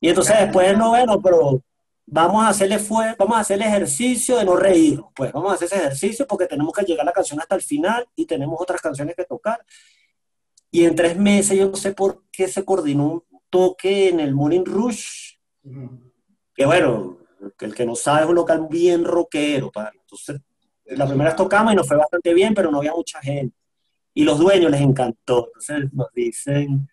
[0.00, 1.62] Y entonces después, no, bueno, pero
[2.06, 5.00] vamos a hacerle fue, vamos a hacer el ejercicio de no reír.
[5.14, 8.06] Pues vamos a hacer ese ejercicio porque tenemos que llegar la canción hasta el final
[8.14, 9.58] y tenemos otras canciones que tocar.
[10.70, 14.34] Y en tres meses, yo no sé por qué se coordinó un toque en el
[14.34, 15.36] Morning Rush,
[16.54, 17.18] que bueno,
[17.60, 19.70] el que no sabe es un local bien rockero.
[20.00, 20.40] Entonces,
[20.84, 23.56] la primera vez tocamos y nos fue bastante bien, pero no había mucha gente.
[24.14, 25.46] Y los dueños les encantó.
[25.48, 26.88] Entonces nos dicen,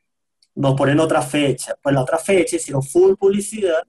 [0.55, 1.75] nos ponen otra fecha.
[1.81, 3.83] Pues la otra fecha hicieron full publicidad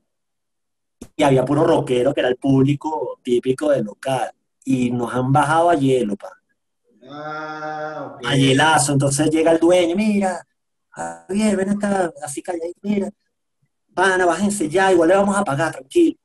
[1.17, 4.31] y había puro rockero que era el público típico del local.
[4.65, 6.31] Y nos han bajado a hielo, pa.
[7.09, 8.27] Ah, ok.
[8.27, 8.93] A hielazo.
[8.93, 10.47] Entonces llega el dueño, mira,
[10.91, 13.11] Javier, ven acá, así calladito, mira.
[13.89, 16.17] Van a bájense ya, igual le vamos a pagar, tranquilo.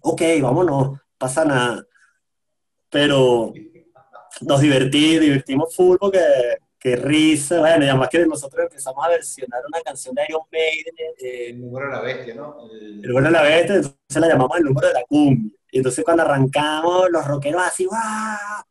[0.00, 1.84] Ok, vámonos, pasa nada.
[2.90, 3.52] Pero
[4.42, 6.20] nos divertimos, divertimos full porque
[6.78, 7.58] qué risa.
[7.58, 11.60] Bueno, y además que nosotros empezamos a versionar una canción de Iron Maiden, eh, El
[11.60, 12.68] número de la bestia, ¿no?
[12.70, 15.50] El- el número de la bestia, entonces la llamamos el número de la cumbia.
[15.70, 18.62] Y entonces cuando arrancamos, los rockeros así, ¡guau!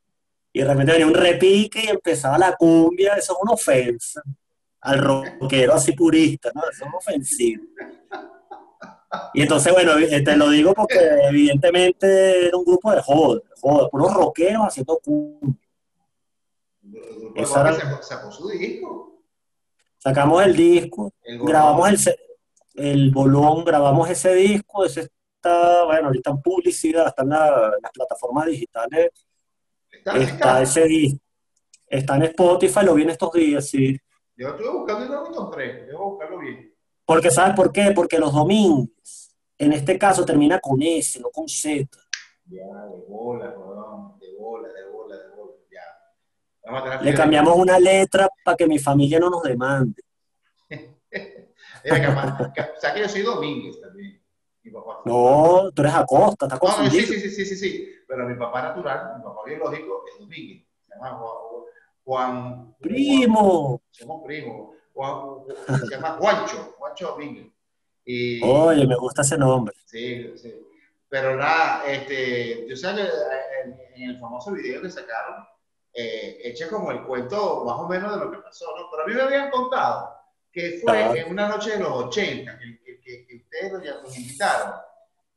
[0.57, 4.23] Y de repente venía un repique y empezaba la cumbia, eso es una ofensa
[4.81, 6.61] al rockero así purista, ¿no?
[6.67, 7.63] Eso es ofensivo.
[9.35, 10.97] Y entonces, bueno, eh, te lo digo porque
[11.29, 15.53] evidentemente era un grupo de joder, joder, unos rockeros haciendo cumbia.
[17.35, 19.21] era- sacó, su disco.
[19.99, 22.15] Sacamos el disco, El grabamos el,
[22.83, 25.01] el bolón, grabamos ese disco, ese
[25.35, 29.11] está, bueno, ahorita en publicidad, está en la- en las plataformas digitales,
[30.15, 31.19] Está, ese disco,
[31.87, 33.97] está en Spotify, lo vi en estos días, sí.
[34.35, 35.85] Yo estuve buscando y no lo encontré.
[35.85, 36.73] Debo buscarlo bien.
[37.05, 37.91] Porque, ¿sabes por qué?
[37.95, 38.89] Porque los domingos,
[39.57, 41.87] en este caso, termina con S, no con Z.
[42.45, 43.45] Ya, de bola.
[43.49, 43.55] De
[44.37, 45.53] bola, de bola, de bola.
[45.71, 45.81] Ya.
[46.65, 50.01] Vamos a tener Le cambiamos una letra para que mi familia no nos demande.
[50.69, 54.21] Mira, capaz- ca- O sea que yo soy Domínguez también.
[54.67, 55.01] Mi papá.
[55.05, 57.07] No, tú eres Acosta, estás No, no, sí, confundido.
[57.07, 57.89] sí, sí, sí, sí, sí.
[58.07, 60.65] Pero mi papá natural, mi papá biológico es Domínguez.
[60.87, 61.19] Se llama
[62.03, 62.75] Juan.
[62.79, 63.81] Primo.
[63.91, 64.75] Somos primos.
[65.67, 67.47] Se llama Juancho, Juancho Domínguez.
[68.03, 69.75] Y, Oye, me gusta ese nombre.
[69.85, 70.53] Sí, sí.
[71.09, 73.01] Pero nada, este, yo sé que
[73.95, 75.45] en, el famoso video que sacaron,
[75.93, 78.89] eh, eché como el cuento más o menos de lo que pasó, ¿no?
[78.91, 80.17] Pero a mí me habían contado
[80.51, 82.86] que fue en una noche de los 80 que,
[83.27, 84.73] que, ustedes los, los invitaron.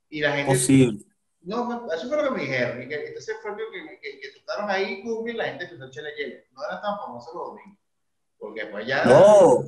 [0.08, 0.52] Y la gente.
[0.52, 1.04] Posible.
[1.42, 2.82] No, eso fue lo que me dijeron.
[2.82, 6.10] Y que entonces fue que, que, que, tocaron ahí y la gente empezó a echarle
[6.16, 6.36] hielo.
[6.52, 7.78] No eran tan famosos los domingos.
[8.38, 9.04] Porque pues ya.
[9.04, 9.64] No.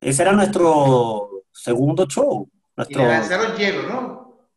[0.00, 2.48] Ese era nuestro segundo show.
[2.52, 3.02] Y Nuestro...
[3.02, 4.48] le lanzaron hielo, ¿no?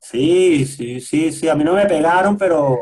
[0.00, 1.48] Sí, sí, sí, sí.
[1.48, 2.78] A mí no me pegaron, pero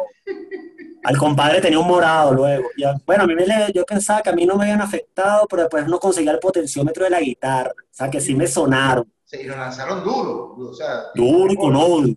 [1.04, 2.68] al compadre tenía un morado luego.
[3.06, 5.62] Bueno, a mí me le- yo pensaba que a mí no me habían afectado, pero
[5.62, 7.70] después no conseguía el potenciómetro de la guitarra.
[7.70, 9.10] O sea, que sí me sonaron.
[9.24, 10.54] Sí, y lo lanzaron duro.
[10.58, 12.16] O sea, Duro y con odio.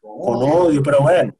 [0.00, 1.34] con odio, pero bueno.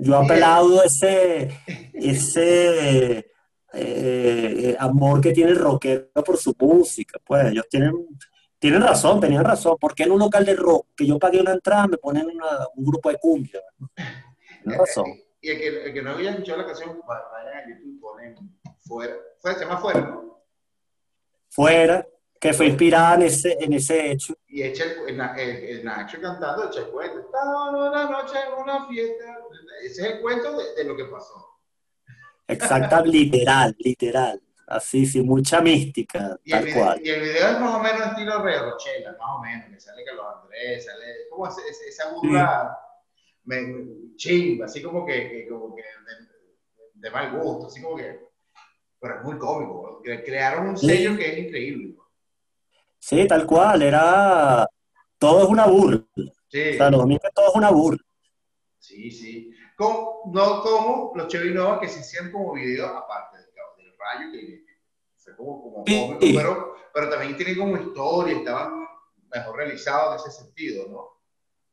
[0.00, 1.48] Yo aplaudo ese,
[1.92, 3.24] ese eh,
[3.72, 7.18] eh, amor que tiene el rockero por su música.
[7.24, 8.06] Pues ellos tienen,
[8.58, 9.76] tienen razón, tenían razón.
[9.80, 12.84] porque en un local de rock que yo pagué una entrada me ponen una- un
[12.84, 13.60] grupo de cumbia?
[14.62, 15.06] Tienen razón.
[15.40, 18.36] Y el que, el que no había escuchado la canción, va- vayan a YouTube, ponen
[18.80, 19.14] fuera.
[19.40, 20.42] fuera se llama fuera, ¿no?
[21.50, 22.06] Fuera,
[22.40, 24.34] que fue inspirada en ese, en ese hecho.
[24.48, 25.40] Y echa el, el,
[25.78, 27.20] el, Nacho cantando, echa el cuento.
[27.20, 29.38] Estaba una noche en una fiesta.
[29.82, 31.46] Ese es el cuento de, de lo que pasó.
[32.46, 34.40] Exacta, literal, literal.
[34.66, 37.00] Así, sin mucha mística, Y el, tal video, cual.
[37.02, 40.04] y el video es más o menos estilo Rea Rochela, más o menos, que sale
[40.04, 42.78] Carlos Andrés, sale, como esa burla
[43.48, 45.88] me- chimba, así como que, que- como que de,
[46.94, 48.20] de mal gusto, así como que,
[49.00, 51.96] pero es muy cómico, crearon un sello que es increíble.
[52.98, 54.66] Sí, tal cual, era...
[55.18, 56.04] Todo es una burla.
[56.48, 57.98] Sí, O sea, los domingos todo es una burla.
[58.78, 59.50] sí, sí.
[59.76, 63.46] Como, no como los Chevinova que se hicieron como video aparte del,
[63.78, 64.64] del rayo, que
[65.16, 66.06] fue como, como Sí.
[66.08, 68.86] cómico, pero, pero también tienen como historia, estaban
[69.32, 71.17] mejor realizados en ese sentido, ¿no?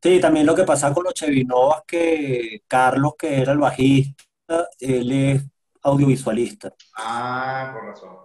[0.06, 5.10] Sí, también lo que pasa con los Chevinovas, que Carlos, que era el bajista, él
[5.10, 5.42] es
[5.82, 6.72] audiovisualista.
[6.96, 8.16] Ah, por razón.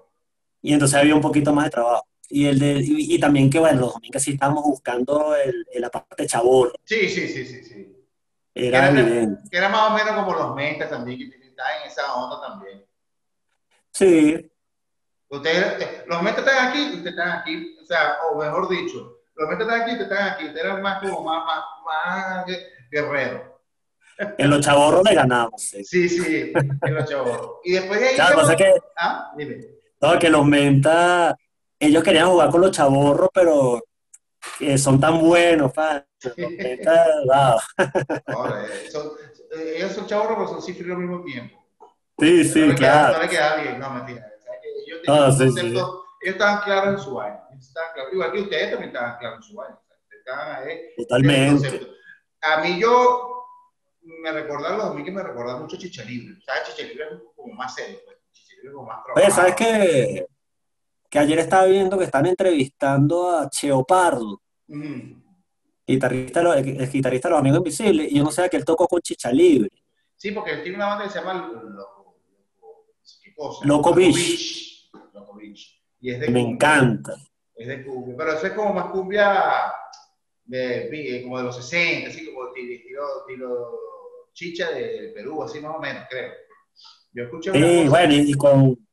[0.62, 2.06] Y entonces había un poquito más de trabajo.
[2.30, 5.82] Y, el de, y, y también que, bueno, los domingos sí estábamos buscando el, el-
[5.82, 6.72] la parte chabor.
[6.84, 7.98] Sí, sí, sí, sí, sí.
[8.54, 9.50] Era Era, evidente.
[9.50, 12.86] que era más o menos como los mentas también, que estaban en esa onda también.
[13.92, 14.52] Sí,
[15.30, 19.52] Ustedes, eh, los mentas están aquí, ustedes están aquí, o sea, o mejor dicho, los
[19.52, 23.42] están aquí, ustedes están aquí, eran más como más, más, más gue- guerreros.
[24.38, 25.62] en los chavorros le ganamos.
[25.62, 25.84] sí.
[25.84, 27.60] Sí, sí, en los chavos.
[27.64, 29.58] Y después de ahí, Claro, ¿qué pasa que, Ah, dime.
[30.02, 31.36] no, que los mentas,
[31.80, 33.82] ellos querían jugar con los chavorros, pero
[34.60, 36.06] que son tan buenos, pa.
[36.38, 37.60] Los mentas, wow.
[38.28, 39.12] Ahora, eh, son-
[39.56, 41.58] eh, ellos son chavos, pero son cifras al mismo tiempo.
[42.20, 43.14] Sí, no sí, queda, claro.
[43.18, 44.22] no le queda bien, no, mentira.
[44.38, 45.76] O sea, que ellos, No, tenían un sí, sí.
[46.22, 47.42] Ellos estaban claros en su vaina.
[47.94, 48.14] claros.
[48.14, 49.76] Igual que ustedes también estaban claros en su vaina.
[49.76, 51.88] o sea, estaban ahí, Totalmente.
[52.42, 53.28] A mí yo
[54.02, 56.36] me recordaron los domingos, me recordaron mucho Chicha Libre.
[56.46, 56.64] ¿Sabes?
[56.76, 58.18] Chicha Libre es como más serio, pues.
[58.32, 59.86] Chicha Libre es como más Oye, ¿sabes trabajado.
[59.88, 60.26] qué?
[61.10, 65.22] Que ayer estaba viendo que están entrevistando a Cheo Pardo, Ujú.
[65.86, 68.88] guitarrista, el, el guitarrista de Los Amigos Invisibles, y yo no sé que él tocó
[68.88, 69.70] con Chicha Libre.
[70.16, 72.16] Sí, porque él tiene una banda que se llama Loco,
[73.36, 73.62] Loco.
[73.66, 73.94] Loco.
[73.96, 74.90] Beach.
[75.14, 75.81] Loco Beach.
[76.02, 76.54] Y es de Me cumbia.
[76.56, 77.16] encanta.
[77.56, 79.72] Es de cumbia, pero eso es como más cumbia
[80.46, 83.80] de, de- como de los 60, así como estilo, estilo,
[84.34, 86.32] chicha de Perú, así más o menos, creo.
[87.14, 88.88] Yo escuché Sí, bueno, y, con,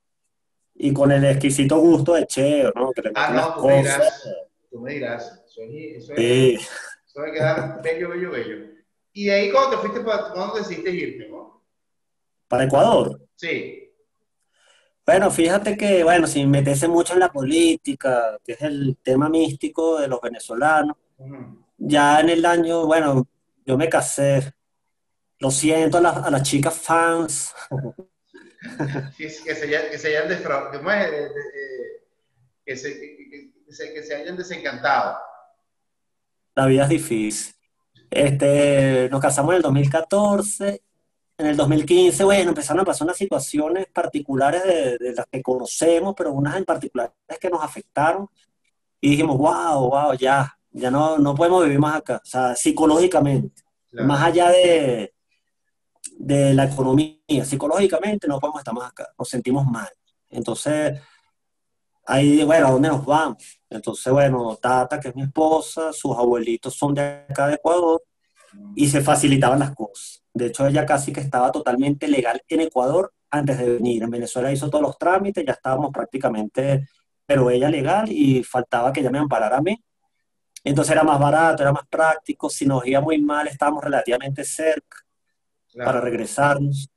[0.74, 2.92] y con el exquisito gusto de Cheo, ¿no?
[2.92, 4.28] Que Ah, no, tú me dirás,
[4.70, 6.54] tú me dirás, eso es, eso es, Sí.
[7.06, 8.66] eso quedar bello, bello, bello.
[9.12, 11.28] Y de ahí cuando te fuiste, para, ¿cuándo decidiste irte?
[11.28, 11.64] no?
[12.48, 13.20] Para Ecuador.
[13.36, 13.87] Sí,
[15.08, 19.98] Bueno, fíjate que, bueno, sin meterse mucho en la política, que es el tema místico
[19.98, 20.98] de los venezolanos,
[21.78, 23.26] ya en el año, bueno,
[23.64, 24.52] yo me casé.
[25.38, 27.54] Lo siento a las, a las chicas fans.
[29.16, 31.06] que, se, hayan- que se hayan defraudado, ¿cómo es?
[32.66, 35.16] Que, se, que, que- que se, que se hayan desencantado.
[36.54, 37.54] La vida es difícil.
[38.10, 40.82] Este, nos casamos en el 2014.
[41.38, 46.14] En el 2015, bueno, empezaron a pasar unas situaciones particulares de, de las que conocemos,
[46.16, 48.28] pero unas en particulares que nos afectaron.
[49.00, 52.16] Y dijimos, wow, wow, ya, ya no, no podemos vivir más acá.
[52.24, 54.06] O sea, psicológicamente, Claro.
[54.08, 55.14] más allá de,
[56.18, 59.08] de la economía, psicológicamente no podemos estar más acá.
[59.18, 59.88] Nos sentimos mal.
[60.28, 61.00] Entonces,
[62.04, 63.60] ahí, bueno, ¿a dónde nos vamos?
[63.70, 68.02] Entonces, bueno, Tata, que es mi esposa, sus abuelitos son de acá de Ecuador
[68.74, 70.17] y se facilitaban las cosas.
[70.34, 74.02] De hecho, ella casi que estaba totalmente legal en Ecuador antes de venir.
[74.02, 76.88] En Venezuela hizo todos los trámites, ya estábamos prácticamente,
[77.26, 79.82] pero ella legal y faltaba que ella me amparara a mí.
[80.64, 82.48] Entonces era más barato, era más práctico.
[82.50, 84.98] Si nos iba muy mal, estábamos relativamente cerca
[85.72, 85.90] Claro.
[85.90, 86.88] para regresarnos.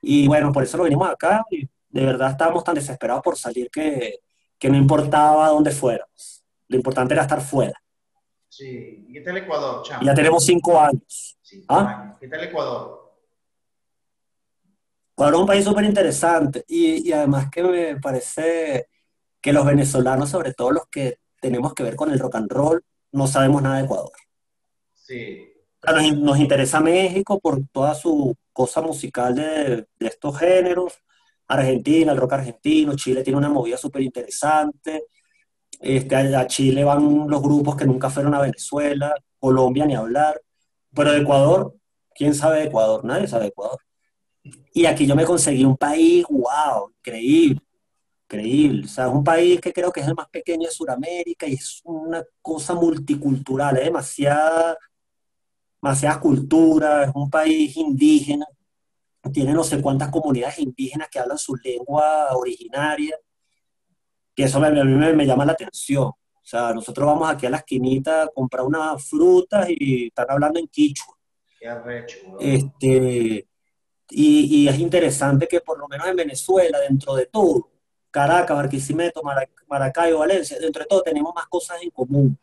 [0.00, 3.68] Y bueno, por eso lo venimos acá y de verdad estábamos tan desesperados por salir
[3.70, 4.20] que,
[4.58, 6.44] que no importaba dónde fuéramos.
[6.68, 7.80] Lo importante era estar fuera.
[8.48, 9.04] Sí.
[9.08, 10.04] ¿Y qué tal Ecuador, chamo?
[10.04, 11.38] Ya tenemos cinco años.
[11.42, 12.02] Cinco ¿Ah?
[12.02, 12.16] años.
[12.20, 13.14] ¿Qué tal Ecuador?
[15.12, 18.88] Ecuador es un país súper interesante y, y además que me parece
[19.40, 22.84] que los venezolanos, sobre todo los que tenemos que ver con el rock and roll,
[23.12, 24.12] no sabemos nada de Ecuador.
[24.94, 25.52] Sí.
[26.16, 30.94] Nos interesa México por toda su cosa musical de, de estos géneros.
[31.46, 35.04] Argentina, el rock argentino, Chile tiene una movida súper interesante.
[35.80, 40.40] Este, a Chile van los grupos que nunca fueron a Venezuela, Colombia ni hablar.
[40.94, 41.74] Pero Ecuador,
[42.14, 43.04] ¿quién sabe de Ecuador?
[43.04, 43.78] Nadie sabe de Ecuador.
[44.72, 47.60] Y aquí yo me conseguí un país, wow, increíble,
[48.24, 48.84] increíble.
[48.84, 51.54] O sea, es un país que creo que es el más pequeño de Sudamérica y
[51.54, 54.76] es una cosa multicultural, es demasiada,
[55.82, 58.46] demasiadas culturas, es un país indígena,
[59.32, 63.16] tiene no sé cuántas comunidades indígenas que hablan su lengua originaria,
[64.38, 66.04] que eso me- a mí me, me llama la atención.
[66.04, 66.14] O
[66.44, 70.68] sea, nosotros vamos aquí a la esquinita a comprar unas frutas y están hablando en
[70.68, 71.12] quichua.
[71.58, 72.36] Qué arrecho, bro.
[72.38, 73.48] Este,
[74.10, 77.68] y, y es interesante que por lo menos en Venezuela, dentro de todo,
[78.12, 82.38] Caracas, Barquisimeto, Mara- Maracaibo, Valencia, dentro de todo tenemos más cosas en común.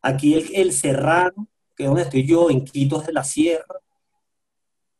[0.00, 3.80] Aquí el, el serrano, que es donde estoy yo, en Quito es de la sierra,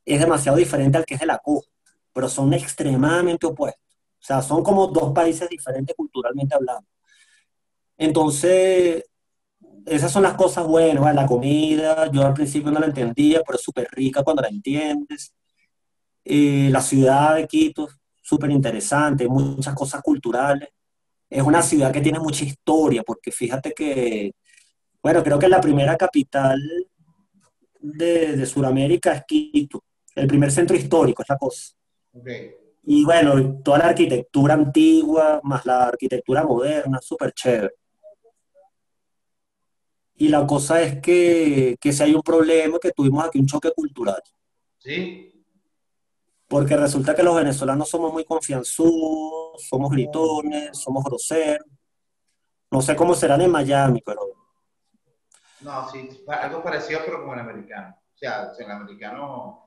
[0.04, 1.70] es demasiado diferente al que es de la costa,
[2.12, 3.80] pero son extremadamente opuestos.
[4.22, 6.86] O sea, son como dos países diferentes culturalmente hablando.
[7.98, 9.04] Entonces,
[9.84, 13.64] esas son las cosas buenas, la comida, yo al principio no la entendía, pero es
[13.64, 15.34] súper rica cuando la entiendes.
[16.24, 17.88] Eh, la ciudad de Quito,
[18.22, 20.68] súper interesante, muchas cosas culturales.
[21.28, 24.36] Es una ciudad que tiene mucha historia, porque fíjate que,
[25.02, 26.60] bueno, creo que la primera capital
[27.80, 29.82] de, de Sudamérica es Quito.
[30.14, 31.72] El primer centro histórico es la cosa.
[32.12, 32.61] Ok.
[32.84, 37.74] Y bueno, toda la arquitectura antigua, más la arquitectura moderna, súper chévere.
[40.16, 43.72] Y la cosa es que, que si hay un problema, que tuvimos aquí un choque
[43.72, 44.22] cultural.
[44.78, 45.32] ¿Sí?
[46.48, 51.66] Porque resulta que los venezolanos somos muy confianzudos, somos gritones, somos groseros.
[52.70, 54.20] No sé cómo serán en Miami, pero
[55.60, 57.96] No, sí, algo parecido, pero como el americano.
[58.14, 59.61] O sea, el americano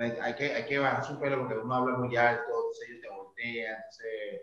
[0.00, 3.08] hay que, hay que bajar su pelo porque uno habla muy alto, entonces ellos te
[3.10, 3.74] voltean.
[3.76, 4.40] Entonces,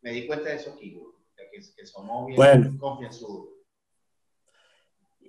[0.00, 1.00] me di cuenta de eso aquí,
[1.36, 2.78] que, que somos bien Bueno.
[2.78, 3.48] confianzudos.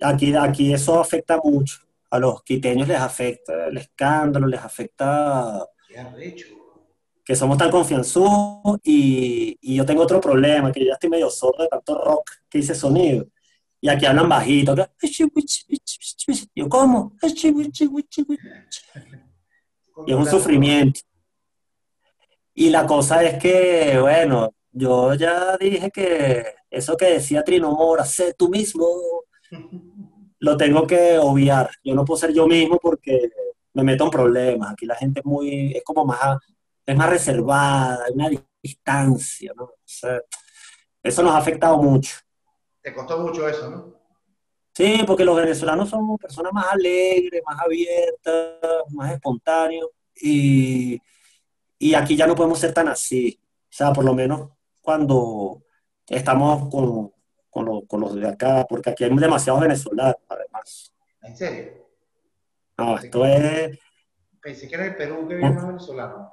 [0.02, 1.80] aquí, aquí eso afecta mucho.
[2.10, 6.48] A los quiteños les afecta el escándalo, les afecta Qué arrecho.
[7.26, 11.30] que somos tan confianzudos y, y yo tengo otro problema, que yo ya estoy medio
[11.30, 13.26] sordo de tanto rock que hice sonido.
[13.82, 14.76] Y aquí hablan bajito.
[16.56, 17.14] Yo, ¿cómo?
[20.06, 21.02] Y es un sufrimiento.
[22.54, 28.06] Y la cosa es que, bueno, yo ya dije que eso que decía Trino Mora,
[28.06, 28.88] sé tú mismo,
[30.40, 31.70] lo tengo que obviar.
[31.84, 33.30] Yo no puedo ser yo mismo porque
[33.74, 34.72] me meto en problemas.
[34.72, 36.40] Aquí la gente es muy, es como más,
[36.86, 38.30] es más reservada, hay una
[38.62, 39.64] distancia, ¿no?
[39.64, 40.22] O sea,
[41.02, 42.16] eso nos ha afectado mucho.
[42.82, 44.03] Te costó mucho eso, ¿no?
[44.76, 48.56] Sí, porque los venezolanos somos personas más alegres, más abiertas,
[48.90, 51.00] más espontáneos, y,
[51.78, 53.40] y aquí ya no podemos ser tan así.
[53.44, 54.50] O sea, por lo menos
[54.82, 55.64] cuando
[56.08, 57.12] estamos con,
[57.50, 60.94] con, los, con los de acá, porque aquí hay demasiados venezolanos, además.
[61.22, 61.88] ¿En serio?
[62.78, 63.78] No, esto es,
[64.42, 66.30] Pensé que era el Perú que había más venezolanos.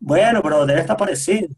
[0.00, 1.48] bueno, pero debe estar parecido.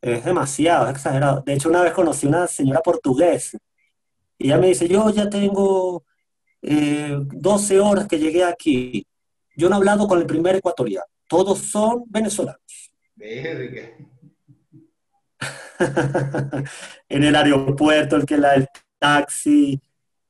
[0.00, 1.42] Es demasiado, es exagerado.
[1.42, 3.58] De hecho, una vez conocí una señora portuguesa,
[4.42, 6.04] y ella me dice, yo ya tengo
[6.62, 9.06] eh, 12 horas que llegué aquí.
[9.56, 11.06] Yo no he hablado con el primer ecuatoriano.
[11.28, 12.92] Todos son venezolanos.
[13.14, 13.96] Verga.
[17.08, 18.66] En el aeropuerto, el que la, el
[18.98, 19.80] taxi,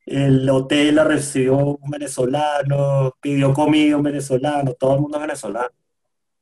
[0.05, 5.75] el hotel la recibió un venezolano, pidió comida un venezolano, todo el mundo es venezolano.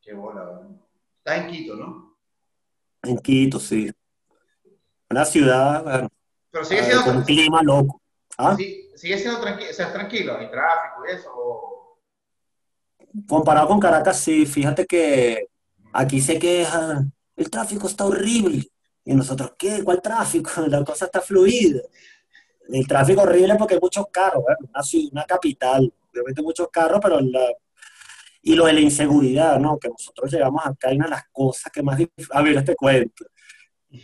[0.00, 0.60] Qué bola.
[1.18, 2.16] Está en Quito, ¿no?
[3.02, 3.90] En Quito, sí.
[5.08, 6.08] Una ciudad, bueno,
[6.50, 8.00] Pero sigue eh, siendo, un clima loco.
[8.38, 8.54] ¿Ah?
[8.56, 11.30] sí- sigue siendo tranquilo, o sea, tranquilo, hay tráfico y eso.
[11.34, 11.98] o-
[13.26, 15.46] Comparado con Caracas, sí, fíjate que
[15.92, 18.68] aquí se quejan, el tráfico está horrible.
[19.04, 19.82] Y nosotros, ¿qué?
[19.82, 20.50] ¿Cuál tráfico?
[20.68, 21.80] La cosa está fluida.
[22.68, 24.64] El tráfico horrible porque hay muchos carros, ¿verdad?
[24.72, 27.40] Una, ciudad- una capital, obviamente muchos carros, pero la...
[28.42, 29.78] Y lo de la inseguridad, ¿no?
[29.78, 32.00] Que nosotros llegamos acá y una de las cosas que más...
[32.30, 33.24] A ver, te cuento.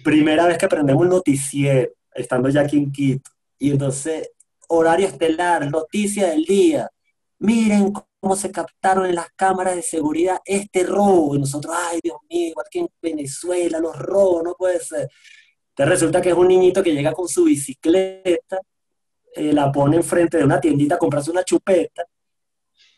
[0.03, 3.31] Primera vez que prendemos el noticiero, estando ya aquí en Quito.
[3.59, 4.31] Y entonces,
[4.69, 6.91] horario estelar, noticia del día.
[7.39, 11.35] Miren cómo se captaron en las cámaras de seguridad este robo.
[11.35, 15.09] Y nosotros, ay, Dios mío, igual que en Venezuela, los robos, no puede ser.
[15.71, 18.61] Entonces resulta que es un niñito que llega con su bicicleta,
[19.35, 22.05] eh, la pone enfrente de una tiendita a comprarse una chupeta.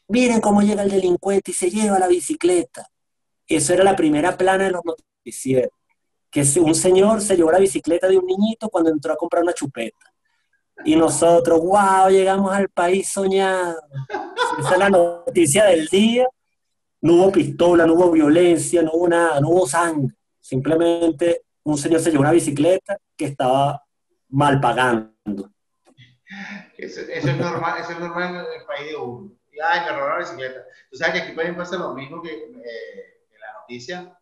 [0.08, 2.88] Miren cómo llega el delincuente y se lleva la bicicleta.
[3.46, 5.77] Eso era la primera plana de los noticieros.
[6.30, 9.52] Que un señor se llevó la bicicleta de un niñito cuando entró a comprar una
[9.52, 10.12] chupeta.
[10.84, 13.80] Y nosotros, wow, llegamos al país soñado.
[14.58, 16.26] Esa es la noticia del día.
[17.00, 20.14] No hubo pistola, no hubo violencia, no hubo nada, no hubo sangre.
[20.40, 23.84] Simplemente un señor se llevó una bicicleta que estaba
[24.28, 25.50] mal pagando.
[26.76, 29.32] Eso, es normal, eso es normal en el país de uno.
[29.64, 30.64] Ay, me robaron la bicicleta.
[30.90, 34.17] Tú sabes que aquí también pasa lo mismo que eh, en la noticia.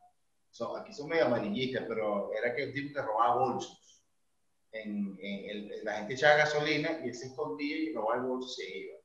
[0.56, 4.02] Son, aquí son medio amarillistas, pero era que un tipo que robaba bolsos.
[4.72, 8.48] En, en el- la gente echaba gasolina y él se escondía y robaba el bolso
[8.48, 8.96] y se iba.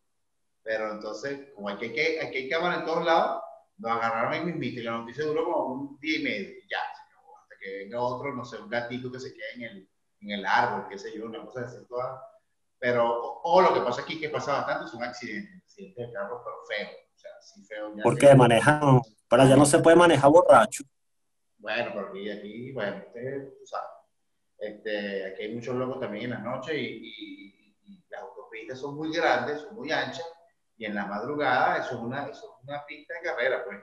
[0.63, 3.41] Pero entonces, como hay, que, aquí hay cámara en todos lados,
[3.77, 6.49] nos agarraron ahí mismito y la noticia duró como un día y medio.
[6.51, 6.77] y ya.
[7.41, 9.89] Hasta que venga otro, no sé, un gatito que se quede en el,
[10.21, 12.21] en el árbol, qué sé yo, una cosa así toda.
[12.79, 15.63] Pero, o, o lo que pasa aquí, que pasa bastante, son accidentes.
[15.63, 16.97] Accidentes de carros, pero feos.
[17.15, 17.95] O sea, así feo.
[17.95, 20.83] ya Porque que- manejan, para allá no se puede manejar borracho.
[21.61, 23.87] Bueno, pero aquí, aquí bueno, usted, tú sabes.
[24.57, 28.95] Este, aquí hay muchos locos también en la noche y, y- y las autopistas son
[28.95, 30.25] muy grandes, son muy anchas,
[30.77, 33.79] y en la madrugada eso es una, eso es una pista de carrera, pues.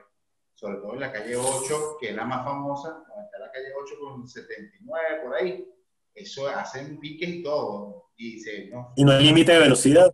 [0.53, 3.71] Sobre todo en la calle 8, que es la más famosa, donde está la calle
[3.81, 5.65] 8 con 79, por ahí.
[6.13, 8.09] Eso hacen piques y todo.
[8.17, 10.13] Y dice, no, Y no hay límite de velocidad.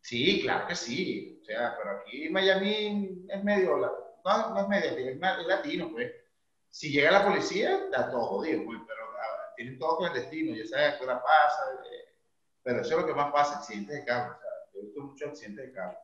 [0.00, 1.38] Sí, claro que sí.
[1.40, 6.10] O sea, pero aquí Miami es medio, no, no es medio, es latino, pues.
[6.70, 10.94] Si llega la policía, está todo jodido, pues, pero ah, tienen todo clandestino, ya sabes
[10.94, 12.14] a qué hora pasa, eh,
[12.62, 14.36] pero eso es lo que más pasa, accidentes de carro.
[14.36, 15.98] O sea, yo he visto muchos accidentes de carro.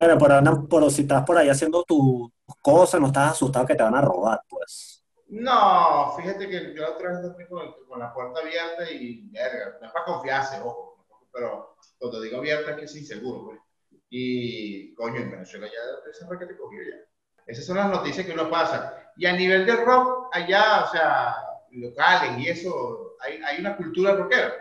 [0.00, 2.30] Bueno, pero, andan- pero si estás por ahí haciendo tus
[2.62, 5.04] cosas, no estás asustado que te van a robar, pues.
[5.28, 9.86] No, fíjate que yo otra vez dormí con, con, la puerta abierta y, verga, no
[9.86, 13.60] es para confiarse, ojo, pero cuando digo abierta es que es inseguro, pues.
[14.08, 16.96] Y, coño, en Venezuela ya esa que te cogió ya.
[17.46, 19.07] Esas son las noticias que uno pasa.
[19.18, 21.34] Y a nivel de rock, allá, o sea,
[21.72, 24.54] locales y eso, hay, hay una cultura rockera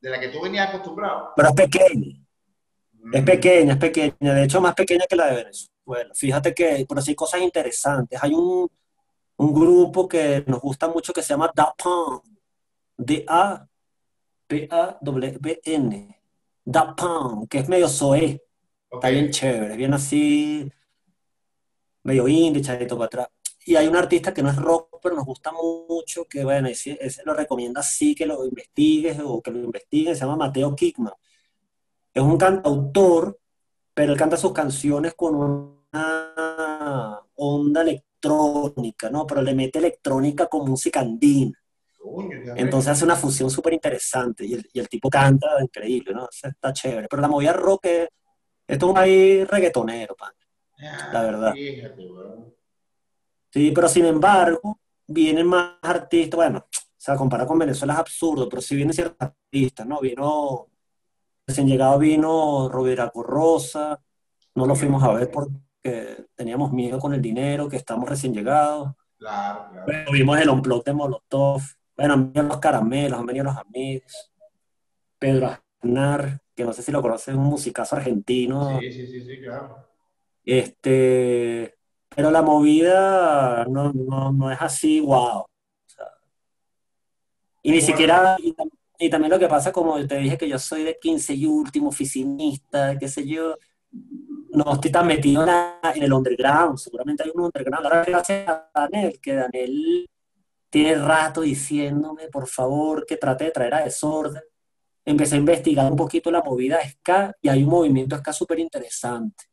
[0.00, 1.32] de la que tú venías acostumbrado.
[1.34, 2.16] Pero es pequeña.
[3.12, 3.24] Es mm.
[3.24, 4.34] pequeña, es pequeña.
[4.34, 6.14] De hecho, más pequeña que la de Venezuela.
[6.14, 8.22] Fíjate que, pero sí hay cosas interesantes.
[8.22, 8.70] Hay un,
[9.36, 12.22] un grupo que nos gusta mucho que se llama Da Punk.
[12.96, 13.66] D-A-P-A-W-N.
[16.64, 18.40] Da Punk, que es medio soe.
[18.90, 20.72] Está bien chévere, bien así,
[22.04, 23.28] medio indie, echadito para atrás.
[23.68, 26.98] Y hay un artista que no es rock, pero nos gusta mucho, que bueno, ese,
[27.26, 31.12] lo recomienda así que lo investigues o que lo investiguen, se llama Mateo Kickman.
[32.14, 33.38] Es un cantautor,
[33.92, 35.34] pero él canta sus canciones con
[35.92, 39.26] una onda electrónica, ¿no?
[39.26, 41.62] Pero le mete electrónica con música andina.
[42.56, 46.26] Entonces hace una fusión súper interesante y el, tipo canta increíble, ¿no?
[46.30, 47.06] Está chévere.
[47.06, 48.08] Pero la movida rock es,
[48.66, 50.32] esto es un país reggaetonero, pan.
[50.80, 51.54] Ah, la verdad.
[53.50, 58.48] Sí, pero sin embargo, vienen más artistas, bueno, o sea, comparar con Venezuela es absurdo,
[58.48, 60.00] pero sí vienen ciertos artistas, ¿no?
[60.00, 60.66] Vino,
[61.46, 64.00] recién llegado vino Rovira Corrosa,
[64.54, 68.92] no lo fuimos a ver porque teníamos miedo con el dinero, que estamos recién llegados.
[69.16, 70.12] Claro, claro.
[70.12, 71.62] vimos el Unplug de Molotov,
[71.96, 74.32] bueno, han venido los caramelos, han venido los amigos,
[75.18, 78.78] Pedro Aznar, que no sé si lo conoces, un musicazo argentino.
[78.80, 79.88] Sí, sí, sí, sí, claro.
[80.44, 81.77] Este,
[82.18, 85.44] pero la movida no, no, es así, wow.
[87.62, 88.36] y ni siquiera,
[88.98, 91.90] y, también lo que pasa, como te dije que yo soy de 15 y último,
[91.90, 93.54] oficinista, qué sé yo,
[94.50, 97.86] no estoy tan metido en, el underground, seguramente hay un underground.
[97.86, 100.10] Ahora gracias a Daniel, que Daniel
[100.70, 104.42] tiene rato diciéndome, por favor, que trate de traer a desorden
[105.04, 109.44] empecé a investigar un poquito la movida ska y hay un movimiento ska súper interesante.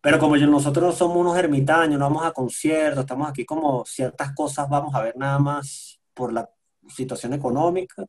[0.00, 3.84] Pero como yo, nosotros no somos unos ermitaños, no vamos a conciertos, estamos aquí como
[3.84, 6.48] ciertas cosas vamos a ver nada más por la
[6.88, 8.04] situación económica.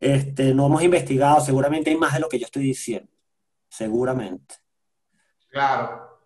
[0.00, 3.10] Este, no hemos investigado, seguramente hay más de lo que yo estoy diciendo,
[3.68, 4.56] seguramente.
[5.48, 6.20] Claro.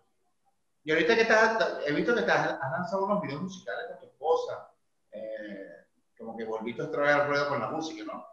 [0.83, 4.05] Y ahorita que estás, he visto que estás, has lanzado unos videos musicales con tu
[4.05, 4.71] esposa.
[5.11, 5.71] Eh,
[6.17, 8.25] como que volviste a traer al ruedo con la música, ¿no?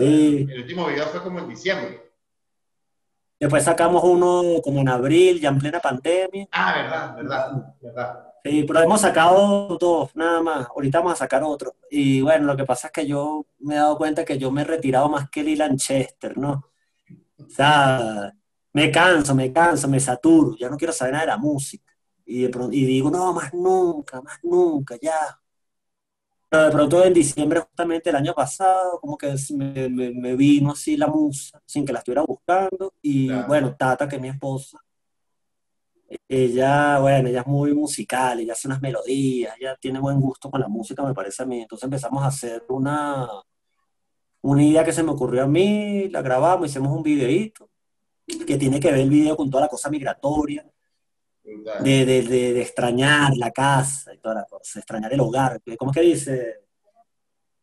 [0.00, 2.13] El último video fue como en diciembre.
[3.38, 6.46] Después sacamos uno como en abril, ya en plena pandemia.
[6.52, 8.26] Ah, verdad, verdad, verdad.
[8.44, 10.66] Sí, pero hemos sacado dos, nada más.
[10.68, 11.76] Ahorita vamos a sacar otro.
[11.90, 14.62] Y bueno, lo que pasa es que yo me he dado cuenta que yo me
[14.62, 16.70] he retirado más que Lee Lanchester, ¿no?
[17.38, 18.32] O sea,
[18.72, 20.56] me canso, me canso, me saturo.
[20.58, 21.92] Ya no quiero saber nada de la música.
[22.26, 25.38] Y, y digo, no, más nunca, más nunca, ya
[26.56, 31.60] de pronto en diciembre justamente el año pasado, como que me, vino así la musa,
[31.66, 32.94] sin que la estuviera buscando.
[33.02, 34.78] Y bueno, Tata, que es mi esposa,
[36.28, 40.60] ella, bueno, ella es muy musical, ella hace unas melodías, ella tiene buen gusto con
[40.60, 41.62] la música, me parece a mí.
[41.62, 43.28] Entonces empezamos a hacer una,
[44.42, 47.68] una idea que se me ocurrió a mí, la grabamos, hicimos un videíto,
[48.46, 50.64] que tiene que ver el video con toda la cosa migratoria
[51.44, 55.60] de, de, de, extrañar la casa y toda la cosa, extrañar el hogar.
[55.78, 56.60] ¿Cómo es que dice?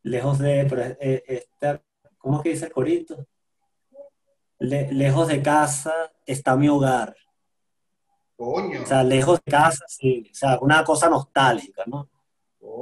[0.04, 1.46] Lejos de, pero, eh,
[2.18, 3.26] ¿cómo es que dice el corito?
[4.58, 5.92] lejos de casa
[6.24, 7.16] está mi hogar.
[8.36, 8.82] Coño.
[8.82, 10.28] O sea, lejos de casa, sí.
[10.30, 12.08] O sea, una cosa nostálgica, ¿no?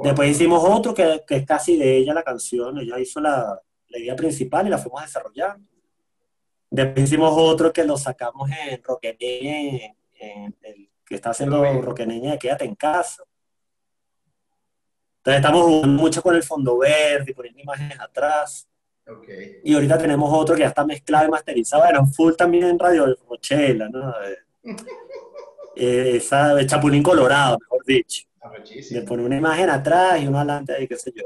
[0.03, 3.59] Después hicimos otro que, que, es casi de ella la canción, ella hizo la,
[3.91, 5.67] la idea principal y la fuimos desarrollando.
[6.69, 12.39] Después hicimos otro que lo sacamos en Roquené, en, el que está haciendo Roqueneña de
[12.39, 13.23] Quédate en casa.
[15.17, 18.67] Entonces estamos jugando mucho con el fondo verde, poniendo imágenes atrás.
[19.63, 21.83] Y ahorita tenemos otro que ya está mezclado y masterizado.
[21.83, 24.13] Bueno, full también en Radio Rochela, ¿no?
[25.73, 28.27] Eh, esa, el Chapulín Colorado, mejor dicho.
[28.91, 31.23] Le pone una imagen atrás y uno adelante ahí, qué sé yo.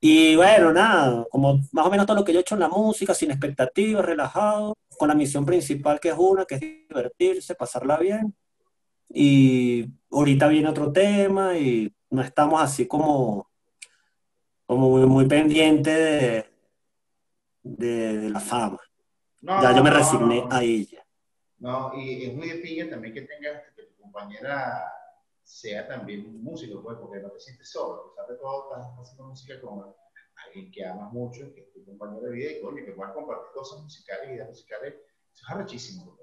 [0.00, 2.68] Y bueno, nada, como más o menos todo lo que yo he hecho en la
[2.68, 7.96] música, sin expectativas, relajado, con la misión principal que es una, que es divertirse, pasarla
[7.96, 8.34] bien.
[9.08, 13.50] Y ahorita viene otro tema y no estamos así como,
[14.66, 16.44] como muy, muy pendientes
[17.62, 18.78] de, la fama.
[19.40, 21.04] ya yo me resigné a ella.
[21.58, 24.84] No, y es muy de también que tengas, que tu compañera
[25.42, 27.94] sea también un músico, pues, porque no te sientes solo.
[27.94, 29.94] A pesar de todo, estás haciendo música con
[30.46, 33.48] alguien que amas mucho, que es tu compañero de vida y coño, que puedas compartir
[33.54, 34.94] cosas musicales ideas musicales.
[35.34, 36.18] Eso es arrechísimo.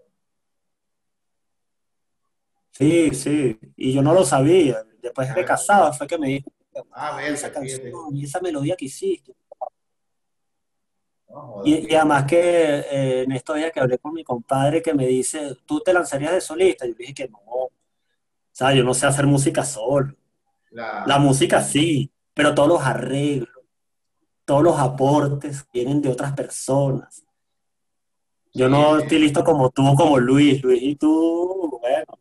[2.77, 4.83] Sí, sí, y yo no lo sabía.
[5.01, 6.51] Después de casado fue que me dijo,
[6.91, 7.79] Ah, ver, esa canción
[8.13, 9.33] y esa melodía que hiciste.
[11.29, 14.81] No, joder, Y, y además que eh, en estos días que hablé con mi compadre
[14.81, 16.85] que me dice, ¿tú te lanzarías de solista?
[16.85, 17.37] Yo dije que no.
[17.45, 17.71] O
[18.51, 20.15] sea, yo no sé hacer música solo.
[20.71, 23.49] la- La música sí, pero todos los arreglos,
[24.45, 27.23] todos los aportes vienen de otras personas.
[28.53, 30.63] Yo no estoy listo como tú, como Luis.
[30.63, 32.14] Luis y tú, bueno,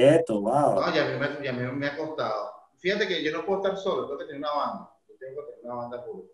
[0.00, 0.74] respeto, wow.
[0.80, 2.52] No, ya me, ya mí me ha costado.
[2.78, 4.90] Fíjate que yo no puedo estar solo, tengo que tener una banda.
[5.08, 6.28] Yo tengo que tener una banda pura.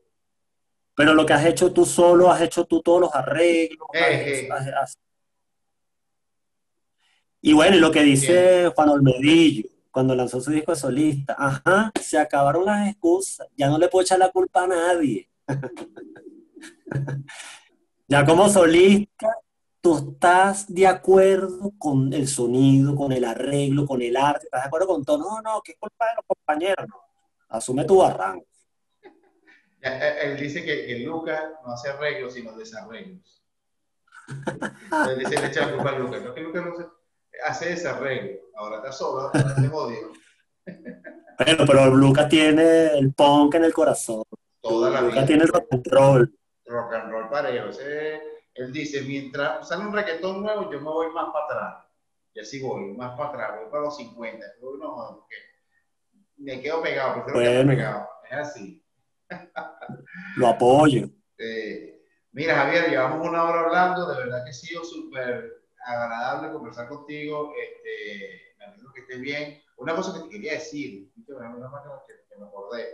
[0.96, 3.86] Pero lo que has hecho tú solo, has hecho tú todos los arreglos.
[3.94, 4.48] Eh, has- eh.
[4.50, 4.98] has- has-
[7.40, 11.90] Y bueno, y lo que dice Juan Olmedillo cuando lanzó su disco de solista, ajá,
[12.00, 15.28] se acabaron las excusas, ya no le puedo echar la culpa a nadie.
[18.08, 19.28] Ya como solista,
[19.80, 24.66] tú estás de acuerdo con el sonido, con el arreglo, con el arte, estás de
[24.68, 25.18] acuerdo con todo.
[25.18, 26.86] No, no, ¿qué culpa de los compañeros?
[26.88, 26.96] No.
[27.48, 28.46] Asume tu barranco.
[29.82, 33.42] Eh, Él dice que, que Lucas no hace arreglos, sino desarreglos.
[35.08, 36.22] Él dice, le echa la culpa a Lucas.
[36.22, 36.92] No, que Lucas no
[37.46, 38.38] hace desarreglo.
[38.56, 40.12] Ahora está solo, ahora se jodió.
[41.38, 44.22] Pero, pero Lucas tiene el punk en el corazón.
[44.60, 45.26] Toda la Lucas vida.
[45.26, 46.38] tiene el rock and roll.
[46.66, 47.70] rock and roll parejo.
[47.70, 48.20] Ese-
[48.64, 51.84] él dice, mientras sale un reggaetón nuevo, yo me voy más para atrás.
[52.34, 54.46] Y así voy, más para atrás, voy para los 50.
[54.60, 55.36] Yo, no, porque
[56.36, 57.76] me quedo pegado, prefiero quedarme Bueno.
[57.76, 58.08] pegado.
[58.30, 58.84] Es así.
[60.36, 61.08] Lo apoyo.
[61.38, 62.02] Eh,
[62.32, 67.52] mira, Javier, llevamos una hora hablando, de verdad que ha sido súper agradable conversar contigo.
[67.60, 69.62] Este, me alegro que estés bien.
[69.78, 72.86] Una cosa que te quería decir, que me que- que me acordé.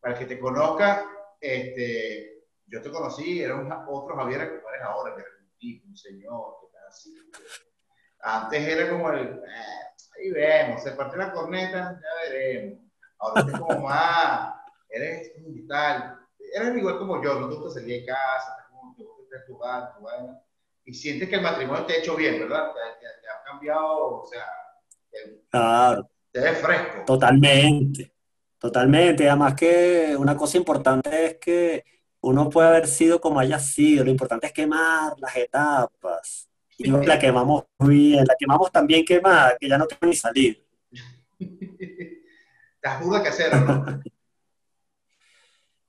[0.00, 1.04] Para el que te conozca,
[1.40, 6.56] este, yo te conocí, era un, otro Javier ahora, que eres un tipo, un señor,
[6.60, 7.14] que está así.
[8.20, 12.80] Antes era como el, eh, ahí vemos, se partió la corneta, ya veremos.
[13.18, 14.54] Ahora es como más,
[14.88, 16.18] eres un tal,
[16.54, 19.96] eres igual como yo, no te gusta salir de casa, estás como te gusta estar
[19.96, 20.40] tu vaina,
[20.84, 22.72] y sientes que el matrimonio te ha hecho bien, ¿verdad?
[22.72, 24.44] Te, te- te ha cambiado, o sea,
[25.10, 27.04] te, Claro, te ves fresco.
[27.06, 28.12] totalmente.
[28.58, 29.28] Totalmente.
[29.28, 31.84] Además que una cosa importante es que
[32.20, 34.04] uno puede haber sido como haya sido.
[34.04, 36.48] Lo importante es quemar las etapas.
[36.78, 40.62] Y la quemamos bien, la quemamos tan bien quemada que ya no tengo ni salir.
[42.74, 44.02] Estás burda que hacer, ¿no?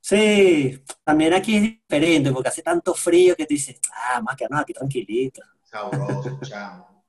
[0.00, 4.46] Sí, también aquí es diferente porque hace tanto frío que tú dices, ah, más que
[4.48, 5.42] nada, aquí tranquilito.
[5.64, 7.04] Sabroso, chamo.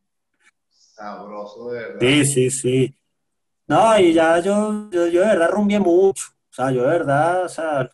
[0.70, 2.00] Sabroso, de verdad.
[2.02, 2.96] Sí, sí, sí.
[3.68, 6.26] No, y ya yo, yo, yo de verdad rumbié mucho.
[6.50, 7.90] O sea, yo de verdad, o sea,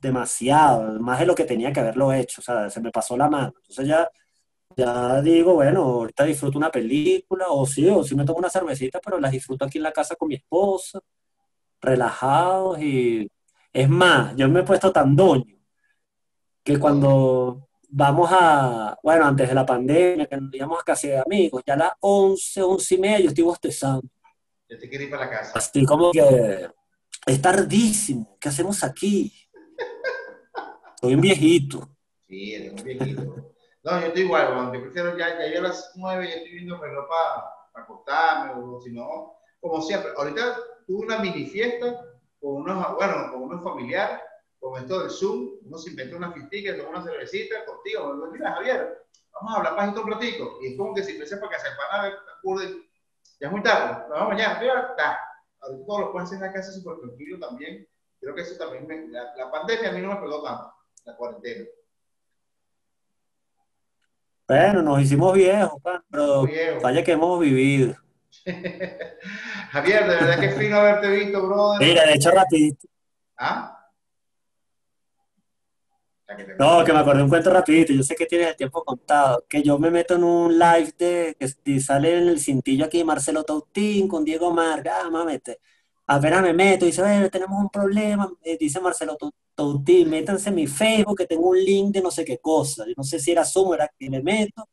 [0.00, 2.40] demasiado, más de lo que tenía que haberlo hecho.
[2.40, 3.54] O sea, se me pasó la mano.
[3.56, 4.10] Entonces ya,
[4.76, 9.00] ya digo, bueno, ahorita disfruto una película, o sí, o sí me tomo una cervecita,
[9.02, 11.00] pero las disfruto aquí en la casa con mi esposa,
[11.80, 13.30] relajados y
[13.72, 15.54] es más, yo me he puesto tan doño
[16.64, 21.18] que cuando vamos a, bueno, antes de la pandemia, que nos íbamos a casa de
[21.18, 24.08] amigos, ya a las 11, 11 y media yo estoy bostezando.
[24.68, 25.52] Yo te quiero ir para la casa.
[25.54, 26.68] Así como que
[27.26, 29.32] es tardísimo, ¿qué hacemos aquí?
[31.00, 31.88] Soy un viejito.
[32.28, 33.22] Sí, eres un viejito.
[33.82, 34.72] No, yo estoy igual, weón.
[34.72, 38.60] yo prefiero ya, ya yo a las 9 ya estoy viendo el reloj para acostarme,
[38.60, 40.10] o si no, como siempre.
[40.16, 42.04] Ahorita tuve una mini fiesta
[42.40, 44.20] con unos, bueno, con unos familiares,
[44.58, 48.54] con esto del Zoom, uno se inventa una fiestica, con una cervecita contigo, me mira
[48.54, 50.58] Javier, vamos a hablar pajito un ratico.
[50.62, 52.18] Y es como que si fuese para que se van a ver,
[53.38, 55.18] ya es muy tarde, nos vemos mañana, mira, está.
[55.60, 57.86] Ahorita todos lo pueden hacer en la casa súper tranquilo también.
[58.26, 60.74] Creo que eso también, me- la, la pandemia a mí no me pegó tanto,
[61.04, 61.64] la cuarentena.
[64.48, 66.80] Bueno, nos hicimos viejos, pero Viejo.
[66.80, 67.94] vaya que hemos vivido.
[69.70, 71.86] Javier, de verdad que fino haberte visto, brother.
[71.88, 72.88] Mira, de hecho, rapidito.
[73.36, 73.92] ¿Ah?
[76.58, 77.92] No, que me acordé un cuento rapidito.
[77.92, 79.44] Yo sé que tienes el tiempo contado.
[79.48, 83.44] Que yo me meto en un live de que sale en el cintillo aquí Marcelo
[83.44, 85.02] Tautín con Diego Marga.
[85.04, 85.60] Ah, mamete.
[86.08, 88.30] Apenas me meto y dice, bueno, tenemos un problema.
[88.42, 89.16] Eh, dice Marcelo
[89.54, 92.84] Tautín, métanse en mi Facebook que tengo un link de no sé qué cosa.
[92.96, 94.68] No sé si era Zoom, era que me meto.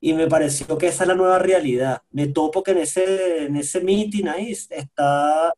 [0.00, 2.02] Y me pareció que esa es la nueva realidad.
[2.10, 5.54] Me topo que en ese, en ese meeting ahí está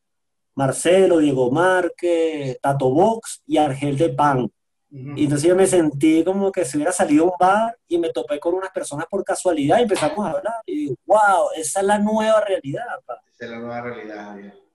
[0.54, 4.50] Marcelo, Diego Márquez, Tato Box y Argel de Pan.
[4.90, 8.10] Y entonces yo me sentí como que si hubiera salido a un bar y me
[8.10, 10.54] topé con unas personas por casualidad y empezamos a hablar.
[10.64, 12.86] Y digo, wow, esa es la nueva realidad.
[13.04, 13.20] pa".
[13.30, 14.67] Esa es la nueva realidad, Javier.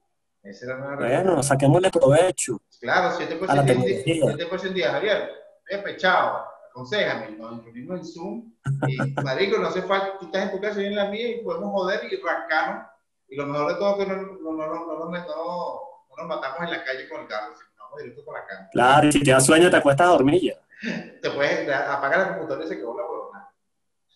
[0.44, 1.24] Esa nueva realidad.
[1.24, 2.62] Bueno, saquémosle provecho.
[2.82, 4.16] Claro, si yo te a la tecnología.
[4.16, 5.32] yo te puedo decir un día, Javier,
[5.66, 6.44] Pepe, chao.
[6.70, 8.54] aconsejame, nos reunimos en Zoom
[8.88, 11.44] y, marico, no hace falta, tú estás en tu casa y en la mía y
[11.44, 12.88] podemos joder y rascarnos.
[13.30, 15.84] Y lo mejor de todo es que no, no, no, no, no, no
[16.18, 18.70] nos matamos en la calle con el carro, sino vamos directo por la cama.
[18.72, 20.56] Claro, y si te da sueño te acuestas a dormir ya.
[21.22, 23.13] Te puedes apagar la computadora y se quedó la.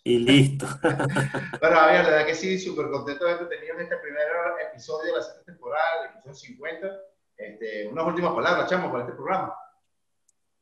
[0.07, 0.65] Y listo.
[1.59, 4.21] Bueno, a ver, la verdad que sí, súper contento de haberte tenido en este primer
[4.69, 6.87] episodio de la sexta temporada, el episodio 50.
[7.35, 9.53] Este, unas últimas palabras, chamo, para este programa.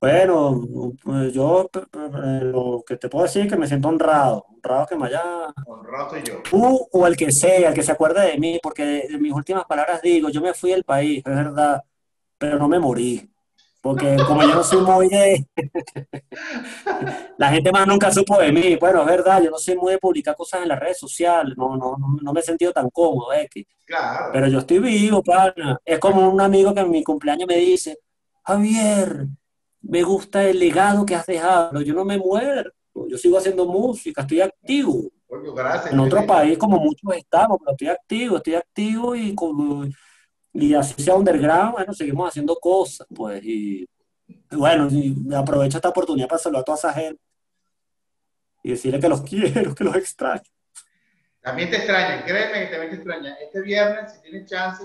[0.01, 4.87] Bueno, pues yo eh, lo que te puedo decir es que me siento honrado, honrado
[4.87, 5.53] que me haya...
[5.67, 6.41] Honrado soy yo.
[6.49, 9.65] Tú o el que sea, el que se acuerde de mí, porque de mis últimas
[9.65, 11.83] palabras digo, yo me fui del país, es verdad,
[12.39, 13.31] pero no me morí.
[13.85, 15.45] Porque como yo no soy muy de...
[17.37, 18.77] la gente más nunca supo de mí.
[18.77, 21.77] Bueno, es verdad, yo no soy muy de publicar cosas en las redes sociales, no,
[21.77, 23.63] no, no, no me he sentido tan cómodo, X.
[23.85, 24.31] Claro.
[24.33, 25.79] Pero yo estoy vivo, pana.
[25.85, 27.99] Es como un amigo que en mi cumpleaños me dice,
[28.43, 29.27] Javier,
[29.83, 32.71] me gusta el legado que has dejado, pero yo no me muero,
[33.07, 35.11] yo sigo haciendo música, estoy activo.
[35.55, 35.93] Gracias.
[35.93, 39.85] En otro país, como muchos estamos, pero estoy activo, estoy activo y, como,
[40.55, 43.85] y así sea underground, bueno, seguimos haciendo cosas, pues, y,
[44.27, 47.21] y bueno, y aprovecho esta oportunidad para saludar a toda esa gente
[48.63, 50.41] y decirle que los quiero, que los extraño.
[51.41, 53.35] También te extrañan, créeme que también te extrañan.
[53.43, 54.83] Este viernes, si tienes chance,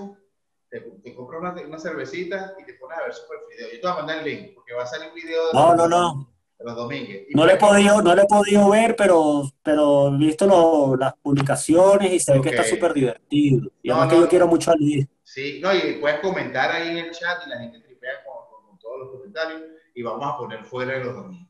[0.69, 3.67] te, te compras una, una cervecita y te pones a ver Super Video.
[3.73, 5.69] Yo te voy a mandar el link, porque va a salir un video de, No,
[5.73, 7.15] los, no, no, de los domingos.
[7.29, 10.95] Y no lo he podido, no lo he podido ver, pero, pero he visto lo-
[10.95, 13.71] las publicaciones y se ve que está súper divertido.
[13.81, 14.29] Y No, además no, que yo no.
[14.29, 15.07] quiero mucho a Luis.
[15.33, 18.67] Sí, no, y puedes comentar ahí en el chat y la gente tripea con, con-
[18.67, 19.61] con todos los comentarios
[19.95, 21.47] y vamos a poner fuera de los domingos.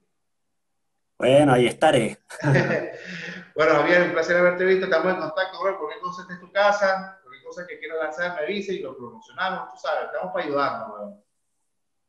[1.18, 2.20] Bueno, ahí estaré.
[3.56, 4.86] bueno, Javier, un placer haberte visto.
[4.86, 5.80] Estamos en contacto, bro.
[5.80, 8.96] Cualquier cosa esté en tu casa, cualquier cosa que quieras lanzar, me avise y lo
[8.96, 9.72] promocionamos.
[9.72, 11.24] Tú sabes, estamos para ayudarnos, weón.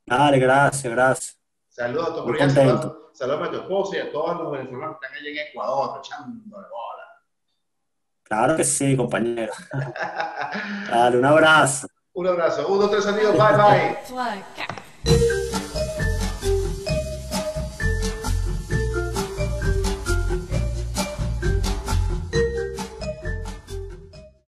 [0.07, 1.39] Dale, gracias, gracias.
[1.68, 5.18] Saludos a tu saludos, saludos a tu esposo y a todos los venezolanos que están
[5.18, 7.02] allá en Ecuador, echando de bola.
[8.33, 9.53] Claro que sí, compañero.
[10.91, 11.87] Dale, un abrazo.
[12.14, 12.66] Un abrazo.
[12.66, 13.33] Uno, tres amigos.
[13.33, 13.99] Bye, bye.
[14.07, 14.11] 3,
[15.05, 15.41] 4.